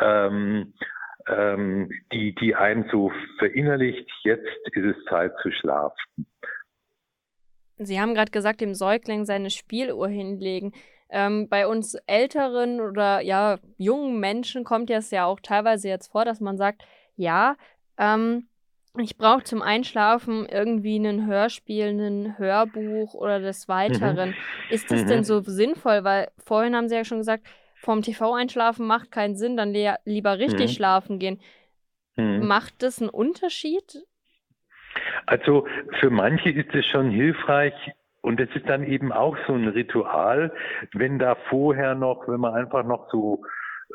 ähm, 0.00 0.74
ähm, 1.28 1.90
die, 2.12 2.34
die 2.34 2.54
einen 2.54 2.88
so 2.90 3.12
verinnerlicht, 3.38 4.10
jetzt 4.24 4.48
ist 4.72 4.84
es 4.84 5.04
Zeit 5.08 5.32
zu 5.42 5.50
schlafen. 5.52 6.26
Sie 7.78 8.00
haben 8.00 8.14
gerade 8.14 8.30
gesagt, 8.30 8.60
dem 8.60 8.74
Säugling 8.74 9.24
seine 9.24 9.50
Spieluhr 9.50 10.08
hinlegen. 10.08 10.72
Ähm, 11.10 11.48
bei 11.48 11.66
uns 11.66 11.94
älteren 12.06 12.80
oder 12.80 13.20
ja 13.20 13.58
jungen 13.76 14.18
Menschen 14.18 14.64
kommt 14.64 14.88
es 14.90 15.10
ja 15.10 15.26
auch 15.26 15.40
teilweise 15.40 15.88
jetzt 15.88 16.10
vor, 16.10 16.24
dass 16.24 16.40
man 16.40 16.56
sagt, 16.56 16.82
ja, 17.16 17.56
ähm, 17.98 18.48
ich 18.98 19.16
brauche 19.16 19.42
zum 19.42 19.62
Einschlafen 19.62 20.46
irgendwie 20.46 20.96
ein 20.96 21.26
Hörspiel, 21.26 21.86
ein 21.88 22.38
Hörbuch 22.38 23.14
oder 23.14 23.40
des 23.40 23.68
Weiteren. 23.68 24.30
Mhm. 24.30 24.34
Ist 24.70 24.90
das 24.90 25.04
mhm. 25.04 25.08
denn 25.08 25.24
so 25.24 25.40
sinnvoll? 25.40 26.04
Weil 26.04 26.28
vorhin 26.44 26.76
haben 26.76 26.88
Sie 26.88 26.96
ja 26.96 27.04
schon 27.04 27.18
gesagt, 27.18 27.46
vom 27.76 28.02
TV 28.02 28.34
einschlafen 28.34 28.86
macht 28.86 29.10
keinen 29.10 29.34
Sinn, 29.34 29.56
dann 29.56 29.74
lieber 30.04 30.38
richtig 30.38 30.70
mhm. 30.70 30.74
schlafen 30.74 31.18
gehen. 31.18 31.40
Mhm. 32.16 32.46
Macht 32.46 32.82
das 32.82 33.00
einen 33.00 33.10
Unterschied? 33.10 34.04
Also 35.26 35.66
für 36.00 36.10
manche 36.10 36.50
ist 36.50 36.74
es 36.74 36.84
schon 36.86 37.10
hilfreich, 37.10 37.74
und 38.22 38.38
es 38.40 38.48
ist 38.54 38.68
dann 38.68 38.84
eben 38.84 39.12
auch 39.12 39.36
so 39.46 39.52
ein 39.52 39.66
Ritual, 39.68 40.52
wenn 40.92 41.18
da 41.18 41.34
vorher 41.50 41.96
noch, 41.96 42.28
wenn 42.28 42.40
man 42.40 42.54
einfach 42.54 42.84
noch 42.84 43.10
so 43.10 43.42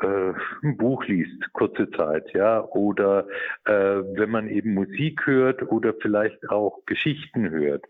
äh, 0.02 0.32
ein 0.62 0.76
Buch 0.76 1.04
liest, 1.04 1.52
kurze 1.52 1.90
Zeit, 1.90 2.32
ja, 2.32 2.64
oder 2.64 3.26
äh, 3.64 3.72
wenn 3.72 4.30
man 4.30 4.48
eben 4.48 4.74
Musik 4.74 5.26
hört 5.26 5.62
oder 5.70 5.94
vielleicht 6.00 6.48
auch 6.50 6.80
Geschichten 6.86 7.50
hört. 7.50 7.84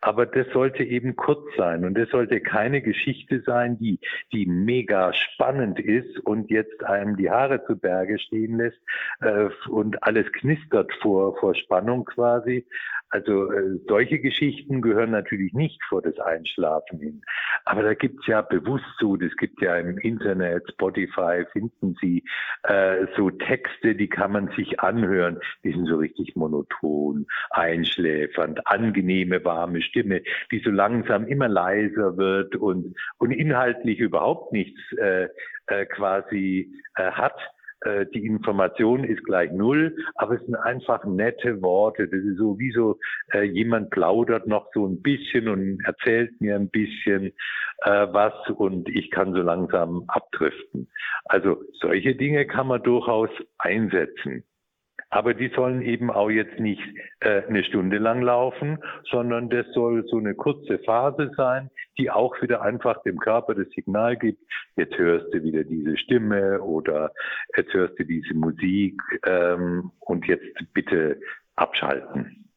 Aber 0.00 0.26
das 0.26 0.46
sollte 0.52 0.84
eben 0.84 1.16
kurz 1.16 1.44
sein 1.56 1.84
und 1.84 1.96
das 1.96 2.08
sollte 2.10 2.40
keine 2.40 2.82
Geschichte 2.82 3.42
sein, 3.46 3.78
die, 3.78 3.98
die 4.32 4.46
mega 4.46 5.12
spannend 5.12 5.78
ist 5.80 6.18
und 6.20 6.50
jetzt 6.50 6.84
einem 6.84 7.16
die 7.16 7.30
Haare 7.30 7.64
zu 7.64 7.76
Berge 7.76 8.18
stehen 8.18 8.56
lässt 8.56 8.80
äh, 9.20 9.48
und 9.68 10.02
alles 10.02 10.30
knistert 10.32 10.92
vor, 11.00 11.36
vor 11.38 11.54
Spannung 11.54 12.04
quasi. 12.04 12.66
Also 13.12 13.52
äh, 13.52 13.78
solche 13.88 14.18
Geschichten 14.20 14.80
gehören 14.80 15.10
natürlich 15.10 15.52
nicht 15.52 15.82
vor 15.84 16.00
das 16.00 16.18
Einschlafen 16.18 16.98
hin. 16.98 17.22
Aber 17.66 17.82
da 17.82 17.92
gibt's 17.92 18.26
ja 18.26 18.40
bewusst 18.40 18.86
so, 18.98 19.16
das 19.16 19.36
gibt 19.36 19.60
ja 19.60 19.76
im 19.76 19.98
Internet, 19.98 20.64
Spotify, 20.72 21.44
finden 21.52 21.96
Sie 22.00 22.24
äh, 22.64 23.06
so 23.16 23.30
Texte, 23.30 23.94
die 23.94 24.08
kann 24.08 24.32
man 24.32 24.48
sich 24.56 24.80
anhören. 24.80 25.38
Die 25.64 25.72
sind 25.72 25.86
so 25.86 25.96
richtig 25.96 26.36
monoton, 26.36 27.26
einschläfernd, 27.50 28.66
angenehme, 28.66 29.44
warme 29.44 29.82
Stimme, 29.82 30.22
die 30.50 30.60
so 30.64 30.70
langsam 30.70 31.26
immer 31.26 31.48
leiser 31.48 32.16
wird 32.16 32.56
und, 32.56 32.96
und 33.18 33.30
inhaltlich 33.30 33.98
überhaupt 33.98 34.52
nichts 34.52 34.80
äh, 34.98 35.28
äh, 35.66 35.86
quasi 35.86 36.72
äh, 36.96 37.10
hat 37.12 37.38
äh, 37.84 38.06
die 38.14 38.24
Information 38.26 39.04
ist 39.04 39.24
gleich 39.24 39.50
null, 39.52 39.96
aber 40.14 40.34
es 40.34 40.44
sind 40.44 40.56
einfach 40.56 41.04
nette 41.04 41.60
Worte. 41.62 42.08
Das 42.08 42.20
ist 42.20 42.38
so 42.38 42.58
wie 42.58 42.70
so, 42.72 42.98
äh, 43.32 43.42
jemand 43.42 43.90
plaudert 43.90 44.46
noch 44.46 44.68
so 44.72 44.86
ein 44.86 45.02
bisschen 45.02 45.48
und 45.48 45.80
erzählt 45.84 46.40
mir 46.40 46.56
ein 46.56 46.68
bisschen 46.68 47.32
äh, 47.84 48.06
was 48.12 48.34
und 48.56 48.88
ich 48.88 49.10
kann 49.10 49.32
so 49.32 49.42
langsam 49.42 50.04
abdriften. 50.08 50.88
Also 51.24 51.62
solche 51.80 52.14
Dinge 52.14 52.46
kann 52.46 52.68
man 52.68 52.82
durchaus 52.82 53.30
einsetzen. 53.58 54.44
Aber 55.12 55.34
die 55.34 55.52
sollen 55.54 55.82
eben 55.82 56.10
auch 56.10 56.30
jetzt 56.30 56.58
nicht 56.58 56.80
äh, 57.20 57.42
eine 57.46 57.64
Stunde 57.64 57.98
lang 57.98 58.22
laufen, 58.22 58.78
sondern 59.10 59.50
das 59.50 59.66
soll 59.74 60.06
so 60.08 60.16
eine 60.16 60.34
kurze 60.34 60.78
Phase 60.78 61.30
sein, 61.36 61.68
die 61.98 62.10
auch 62.10 62.40
wieder 62.40 62.62
einfach 62.62 63.02
dem 63.02 63.18
Körper 63.18 63.54
das 63.54 63.68
Signal 63.74 64.16
gibt, 64.16 64.42
jetzt 64.76 64.96
hörst 64.96 65.26
du 65.34 65.42
wieder 65.42 65.64
diese 65.64 65.98
Stimme 65.98 66.62
oder 66.62 67.12
jetzt 67.54 67.74
hörst 67.74 67.98
du 67.98 68.04
diese 68.04 68.32
Musik 68.32 69.02
ähm, 69.26 69.92
und 70.00 70.26
jetzt 70.26 70.46
bitte 70.72 71.20
abschalten. 71.56 72.48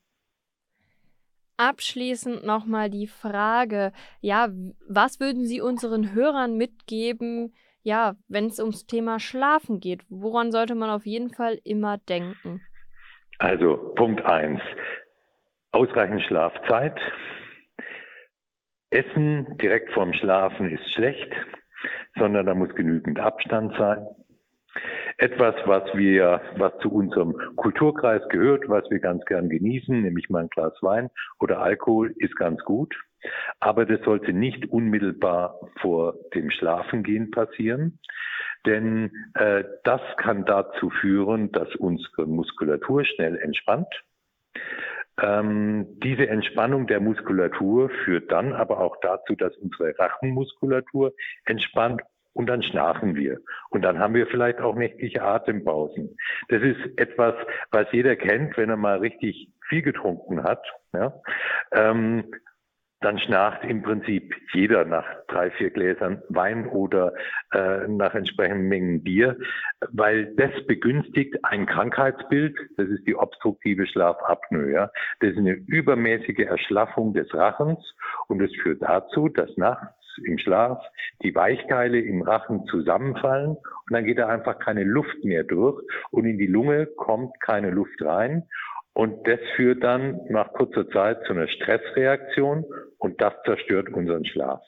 Abschließend 1.57 2.45
nochmal 2.45 2.89
die 2.89 3.07
Frage, 3.07 3.91
ja, 4.21 4.47
was 4.87 5.19
würden 5.19 5.45
Sie 5.45 5.59
unseren 5.59 6.13
Hörern 6.13 6.55
mitgeben, 6.55 7.53
ja, 7.86 8.15
wenn 8.28 8.48
es 8.48 8.60
ums 8.60 8.88
Thema 8.88 9.19
Schlafen 9.19 9.80
geht, 9.80 10.04
woran 10.10 10.52
sollte 10.52 10.74
man 10.74 10.89
auf 10.89 11.06
jeden 11.06 11.30
Fall 11.30 11.60
immer 11.63 12.00
denken? 12.00 12.62
Also 13.38 13.93
Punkt 13.95 14.26
1. 14.26 14.60
Ausreichend 15.71 16.24
Schlafzeit. 16.24 17.00
Essen 18.89 19.58
direkt 19.58 19.91
vorm 19.93 20.13
Schlafen 20.13 20.71
ist 20.71 20.91
schlecht, 20.93 21.32
sondern 22.17 22.48
da 22.48 22.56
muss 22.56 22.74
genügend 22.74 23.19
Abstand 23.19 23.76
sein. 23.78 24.08
Etwas, 25.17 25.56
was 25.65 25.84
wir, 25.93 26.41
was 26.58 26.76
zu 26.80 26.91
unserem 26.91 27.36
Kulturkreis 27.56 28.28
gehört, 28.30 28.67
was 28.67 28.89
wir 28.89 29.00
ganz 29.00 29.24
gern 29.26 29.48
genießen, 29.48 30.02
nämlich 30.02 30.30
mal 30.30 30.43
ein 30.43 30.50
Glas 30.50 30.74
Wein 30.82 31.10
oder 31.39 31.62
Alkohol, 31.62 32.13
ist 32.17 32.36
ganz 32.36 32.63
gut. 32.63 32.95
Aber 33.59 33.85
das 33.85 34.01
sollte 34.01 34.33
nicht 34.33 34.69
unmittelbar 34.71 35.59
vor 35.81 36.15
dem 36.33 36.51
Schlafengehen 36.51 37.31
passieren, 37.31 37.99
denn 38.65 39.11
äh, 39.35 39.63
das 39.83 40.01
kann 40.17 40.45
dazu 40.45 40.89
führen, 40.89 41.51
dass 41.51 41.73
unsere 41.75 42.25
Muskulatur 42.25 43.05
schnell 43.05 43.38
entspannt. 43.38 43.88
Ähm, 45.21 45.99
diese 46.03 46.27
Entspannung 46.27 46.88
der 46.88 46.99
Muskulatur 46.99 47.89
führt 48.03 48.31
dann 48.31 48.53
aber 48.53 48.79
auch 48.79 48.97
dazu, 49.01 49.35
dass 49.35 49.55
unsere 49.57 49.97
Rachenmuskulatur 49.97 51.13
entspannt 51.45 52.01
und 52.33 52.47
dann 52.47 52.61
schnarchen 52.63 53.15
wir. 53.15 53.39
Und 53.69 53.81
dann 53.81 53.97
haben 53.97 54.13
wir 54.13 54.27
vielleicht 54.27 54.59
auch 54.59 54.75
nächtliche 54.75 55.21
Atempausen. 55.21 56.17
Das 56.49 56.61
ist 56.61 56.79
etwas, 56.97 57.33
was 57.71 57.88
jeder 57.93 58.17
kennt, 58.17 58.57
wenn 58.57 58.69
er 58.69 58.75
mal 58.75 58.97
richtig 58.97 59.49
viel 59.69 59.81
getrunken 59.81 60.43
hat. 60.43 60.61
Ja? 60.93 61.13
Ähm, 61.71 62.25
dann 63.01 63.19
schnarcht 63.19 63.63
im 63.63 63.81
Prinzip 63.81 64.34
jeder 64.53 64.86
nach 64.86 65.05
drei, 65.27 65.51
vier 65.51 65.69
Gläsern 65.69 66.21
Wein 66.29 66.67
oder 66.67 67.13
äh, 67.53 67.88
nach 67.88 68.15
entsprechenden 68.15 68.67
Mengen 68.67 69.03
Bier, 69.03 69.38
weil 69.91 70.34
das 70.36 70.51
begünstigt 70.65 71.43
ein 71.43 71.65
Krankheitsbild, 71.65 72.58
das 72.77 72.88
ist 72.88 73.05
die 73.05 73.15
obstruktive 73.15 73.86
Schlafapnoe. 73.86 74.71
Ja? 74.71 74.91
Das 75.19 75.31
ist 75.31 75.38
eine 75.38 75.53
übermäßige 75.53 76.45
Erschlaffung 76.47 77.13
des 77.13 77.34
Rachens 77.34 77.79
und 78.27 78.41
es 78.41 78.51
führt 78.62 78.81
dazu, 78.81 79.29
dass 79.29 79.55
nachts 79.58 79.93
im 80.23 80.38
Schlaf 80.38 80.81
die 81.23 81.36
Weichkeile 81.36 81.99
im 81.99 82.21
Rachen 82.21 82.65
zusammenfallen 82.67 83.58
und 83.58 83.91
dann 83.91 84.05
geht 84.05 84.17
da 84.17 84.27
einfach 84.27 84.60
keine 84.60 84.84
Luft 84.84 85.23
mehr 85.23 85.43
durch 85.43 85.84
und 86.12 86.25
in 86.25 86.38
die 86.38 86.47
Lunge 86.47 86.86
kommt 86.86 87.39
keine 87.41 87.69
Luft 87.69 88.01
rein 88.01 88.47
und 88.95 89.27
das 89.27 89.39
führt 89.58 89.84
dann 89.84 90.21
nach 90.29 90.53
kurzer 90.53 90.89
Zeit 90.89 91.21
zu 91.25 91.34
einer 91.34 91.49
Stressreaktion 91.49 92.63
und 92.97 93.19
das 93.21 93.34
zerstört 93.43 93.89
unseren 93.89 94.25
Schlaf. 94.25 94.62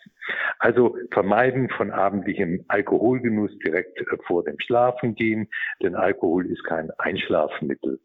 Also 0.60 0.98
vermeiden 1.12 1.70
von 1.70 1.92
abendlichem 1.92 2.66
Alkoholgenuss 2.68 3.58
direkt 3.60 3.98
äh, 4.02 4.18
vor 4.28 4.44
dem 4.44 4.60
Schlafengehen, 4.60 5.48
denn 5.82 5.96
Alkohol 5.96 6.46
ist 6.46 6.64
kein 6.66 6.92
Einschlafmittel. 6.98 8.02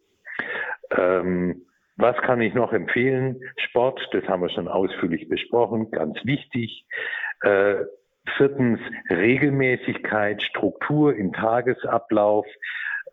Ähm, 0.97 1.67
was 1.97 2.17
kann 2.19 2.41
ich 2.41 2.55
noch 2.55 2.73
empfehlen? 2.73 3.41
Sport, 3.57 4.01
das 4.13 4.25
haben 4.29 4.43
wir 4.43 4.51
schon 4.51 4.69
ausführlich 4.69 5.29
besprochen, 5.29 5.91
ganz 5.91 6.17
wichtig. 6.25 6.87
Äh, 7.43 7.85
viertens 8.37 8.79
Regelmäßigkeit, 9.11 10.41
Struktur 10.41 11.17
im 11.17 11.33
Tagesablauf 11.33 12.47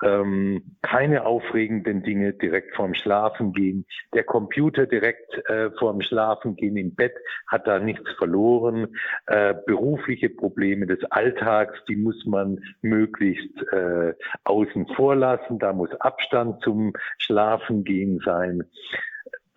ähm, 0.04 0.78
keine 0.82 1.26
aufregenden 1.26 2.04
Dinge 2.04 2.34
direkt 2.34 2.76
vorm 2.76 2.94
Schlafengehen. 2.94 3.86
Der 4.14 4.24
Computer 4.24 4.86
direkt 4.86 5.34
äh, 5.50 5.72
vorm 5.78 6.02
Schlafengehen 6.02 6.78
im 6.78 6.96
Bett 6.96 7.16
hat 7.48 7.68
da 7.68 7.80
nichts 7.80 8.10
verloren. 8.18 8.88
Äh, 9.28 9.56
berufliche 9.66 10.30
Probleme 10.30 10.86
des 10.86 11.04
Alltags, 11.12 11.78
die 11.88 11.96
muss 11.96 12.26
man 12.26 12.60
möglichst 12.82 13.62
äh, 13.72 14.14
außen 14.44 14.88
vor 14.96 15.16
lassen. 15.16 15.60
Da 15.60 15.74
muss 15.74 15.92
Abstand 16.00 16.62
zum 16.64 16.94
Schlafengehen 17.18 18.20
sein 18.24 18.64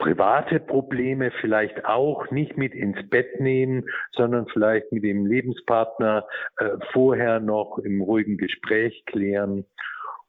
private 0.03 0.59
Probleme 0.59 1.31
vielleicht 1.41 1.85
auch 1.85 2.29
nicht 2.33 2.57
mit 2.57 2.75
ins 2.75 3.09
Bett 3.09 3.39
nehmen, 3.39 3.85
sondern 4.11 4.49
vielleicht 4.49 4.91
mit 4.91 5.05
dem 5.05 5.27
Lebenspartner 5.27 6.27
äh, 6.57 6.71
vorher 6.93 7.39
noch 7.39 7.79
im 7.79 8.03
ruhigen 8.03 8.37
Gespräch 8.37 9.05
klären. 9.07 9.65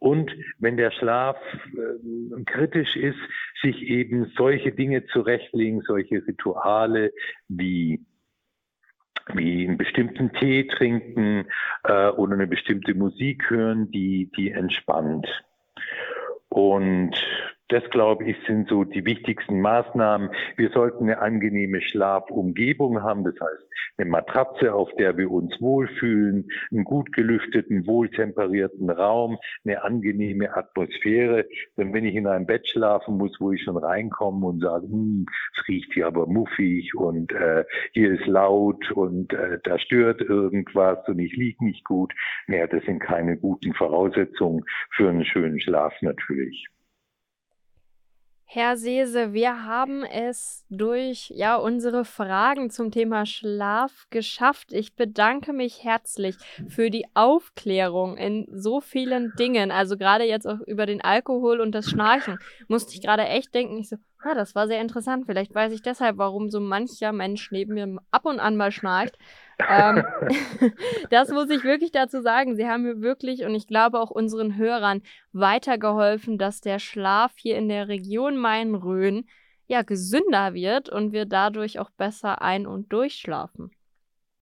Und 0.03 0.35
wenn 0.59 0.75
der 0.75 0.91
Schlaf 0.91 1.37
äh, 1.77 2.43
kritisch 2.43 2.97
ist, 2.97 3.17
sich 3.61 3.83
eben 3.83 4.33
solche 4.35 4.73
Dinge 4.73 5.05
zurechtlegen, 5.05 5.81
solche 5.87 6.27
Rituale 6.27 7.13
wie 7.47 8.05
wie 9.33 9.65
einen 9.65 9.77
bestimmten 9.77 10.33
Tee 10.33 10.67
trinken 10.67 11.45
äh, 11.85 12.09
oder 12.09 12.33
eine 12.33 12.47
bestimmte 12.47 12.93
Musik 12.93 13.49
hören, 13.49 13.89
die, 13.91 14.29
die 14.35 14.51
entspannt. 14.51 15.25
Und 16.49 17.15
das, 17.73 17.83
glaube 17.89 18.25
ich, 18.25 18.37
sind 18.45 18.69
so 18.69 18.83
die 18.83 19.03
wichtigsten 19.03 19.59
Maßnahmen. 19.59 20.29
Wir 20.57 20.69
sollten 20.69 21.05
eine 21.05 21.19
angenehme 21.19 21.81
Schlafumgebung 21.81 23.01
haben, 23.01 23.23
das 23.23 23.33
heißt 23.33 23.67
eine 23.97 24.09
Matratze, 24.09 24.73
auf 24.73 24.89
der 24.99 25.17
wir 25.17 25.31
uns 25.31 25.59
wohlfühlen, 25.59 26.49
einen 26.71 26.83
gut 26.83 27.11
gelüfteten, 27.13 27.87
wohltemperierten 27.87 28.91
Raum, 28.91 29.37
eine 29.65 29.83
angenehme 29.83 30.55
Atmosphäre. 30.55 31.47
Denn 31.75 31.93
wenn 31.93 32.05
ich 32.05 32.15
in 32.15 32.27
einem 32.27 32.45
Bett 32.45 32.67
schlafen 32.67 33.17
muss, 33.17 33.35
wo 33.39 33.51
ich 33.51 33.63
schon 33.63 33.77
reinkomme 33.77 34.45
und 34.45 34.61
sage, 34.61 34.85
hm, 34.87 35.25
es 35.57 35.67
riecht 35.67 35.93
hier 35.93 36.05
aber 36.07 36.27
muffig 36.27 36.93
und 36.95 37.31
äh, 37.31 37.65
hier 37.93 38.13
ist 38.13 38.27
laut 38.27 38.91
und 38.91 39.33
äh, 39.33 39.57
da 39.63 39.79
stört 39.79 40.21
irgendwas 40.21 40.99
und 41.07 41.17
ich 41.17 41.35
liege 41.35 41.63
nicht 41.65 41.83
gut, 41.85 42.13
naja, 42.45 42.67
das 42.67 42.83
sind 42.85 42.99
keine 42.99 43.37
guten 43.37 43.73
Voraussetzungen 43.73 44.63
für 44.91 45.09
einen 45.09 45.25
schönen 45.25 45.59
Schlaf 45.59 45.93
natürlich. 46.01 46.67
Herr 48.45 48.77
Sese, 48.77 49.33
wir 49.33 49.65
haben 49.65 50.03
es 50.03 50.63
durch 50.69 51.31
ja 51.35 51.55
unsere 51.55 52.05
Fragen 52.05 52.69
zum 52.69 52.91
Thema 52.91 53.25
Schlaf 53.25 54.05
geschafft. 54.11 54.71
Ich 54.71 54.95
bedanke 54.95 55.53
mich 55.53 55.83
herzlich 55.83 56.35
für 56.67 56.91
die 56.91 57.05
Aufklärung 57.15 58.15
in 58.15 58.47
so 58.51 58.79
vielen 58.79 59.33
Dingen. 59.39 59.71
Also 59.71 59.97
gerade 59.97 60.25
jetzt 60.25 60.47
auch 60.47 60.59
über 60.67 60.85
den 60.85 61.01
Alkohol 61.01 61.61
und 61.61 61.71
das 61.73 61.89
Schnarchen 61.89 62.37
musste 62.67 62.93
ich 62.93 63.01
gerade 63.01 63.25
echt 63.25 63.55
denken. 63.55 63.79
Ich 63.79 63.89
so, 63.89 63.95
ah, 64.19 64.35
das 64.35 64.53
war 64.53 64.67
sehr 64.67 64.81
interessant. 64.81 65.25
Vielleicht 65.25 65.55
weiß 65.55 65.73
ich 65.73 65.81
deshalb, 65.81 66.17
warum 66.17 66.51
so 66.51 66.59
mancher 66.59 67.11
Mensch 67.11 67.51
neben 67.51 67.73
mir 67.73 67.97
ab 68.11 68.25
und 68.25 68.39
an 68.39 68.55
mal 68.55 68.71
schnarcht 68.71 69.17
ähm, 69.59 70.03
das 71.09 71.29
muss 71.29 71.49
ich 71.49 71.63
wirklich 71.63 71.91
dazu 71.91 72.21
sagen. 72.21 72.55
Sie 72.55 72.67
haben 72.67 72.83
mir 72.83 73.01
wirklich 73.01 73.43
und 73.43 73.55
ich 73.55 73.67
glaube 73.67 73.99
auch 73.99 74.11
unseren 74.11 74.57
Hörern 74.57 75.01
weitergeholfen, 75.31 76.37
dass 76.37 76.61
der 76.61 76.79
Schlaf 76.79 77.33
hier 77.35 77.57
in 77.57 77.69
der 77.69 77.87
Region 77.87 78.37
Main-Rhön 78.37 79.25
ja 79.67 79.81
gesünder 79.81 80.53
wird 80.53 80.89
und 80.89 81.13
wir 81.13 81.25
dadurch 81.25 81.79
auch 81.79 81.89
besser 81.91 82.41
ein- 82.41 82.67
und 82.67 82.91
durchschlafen. 82.91 83.71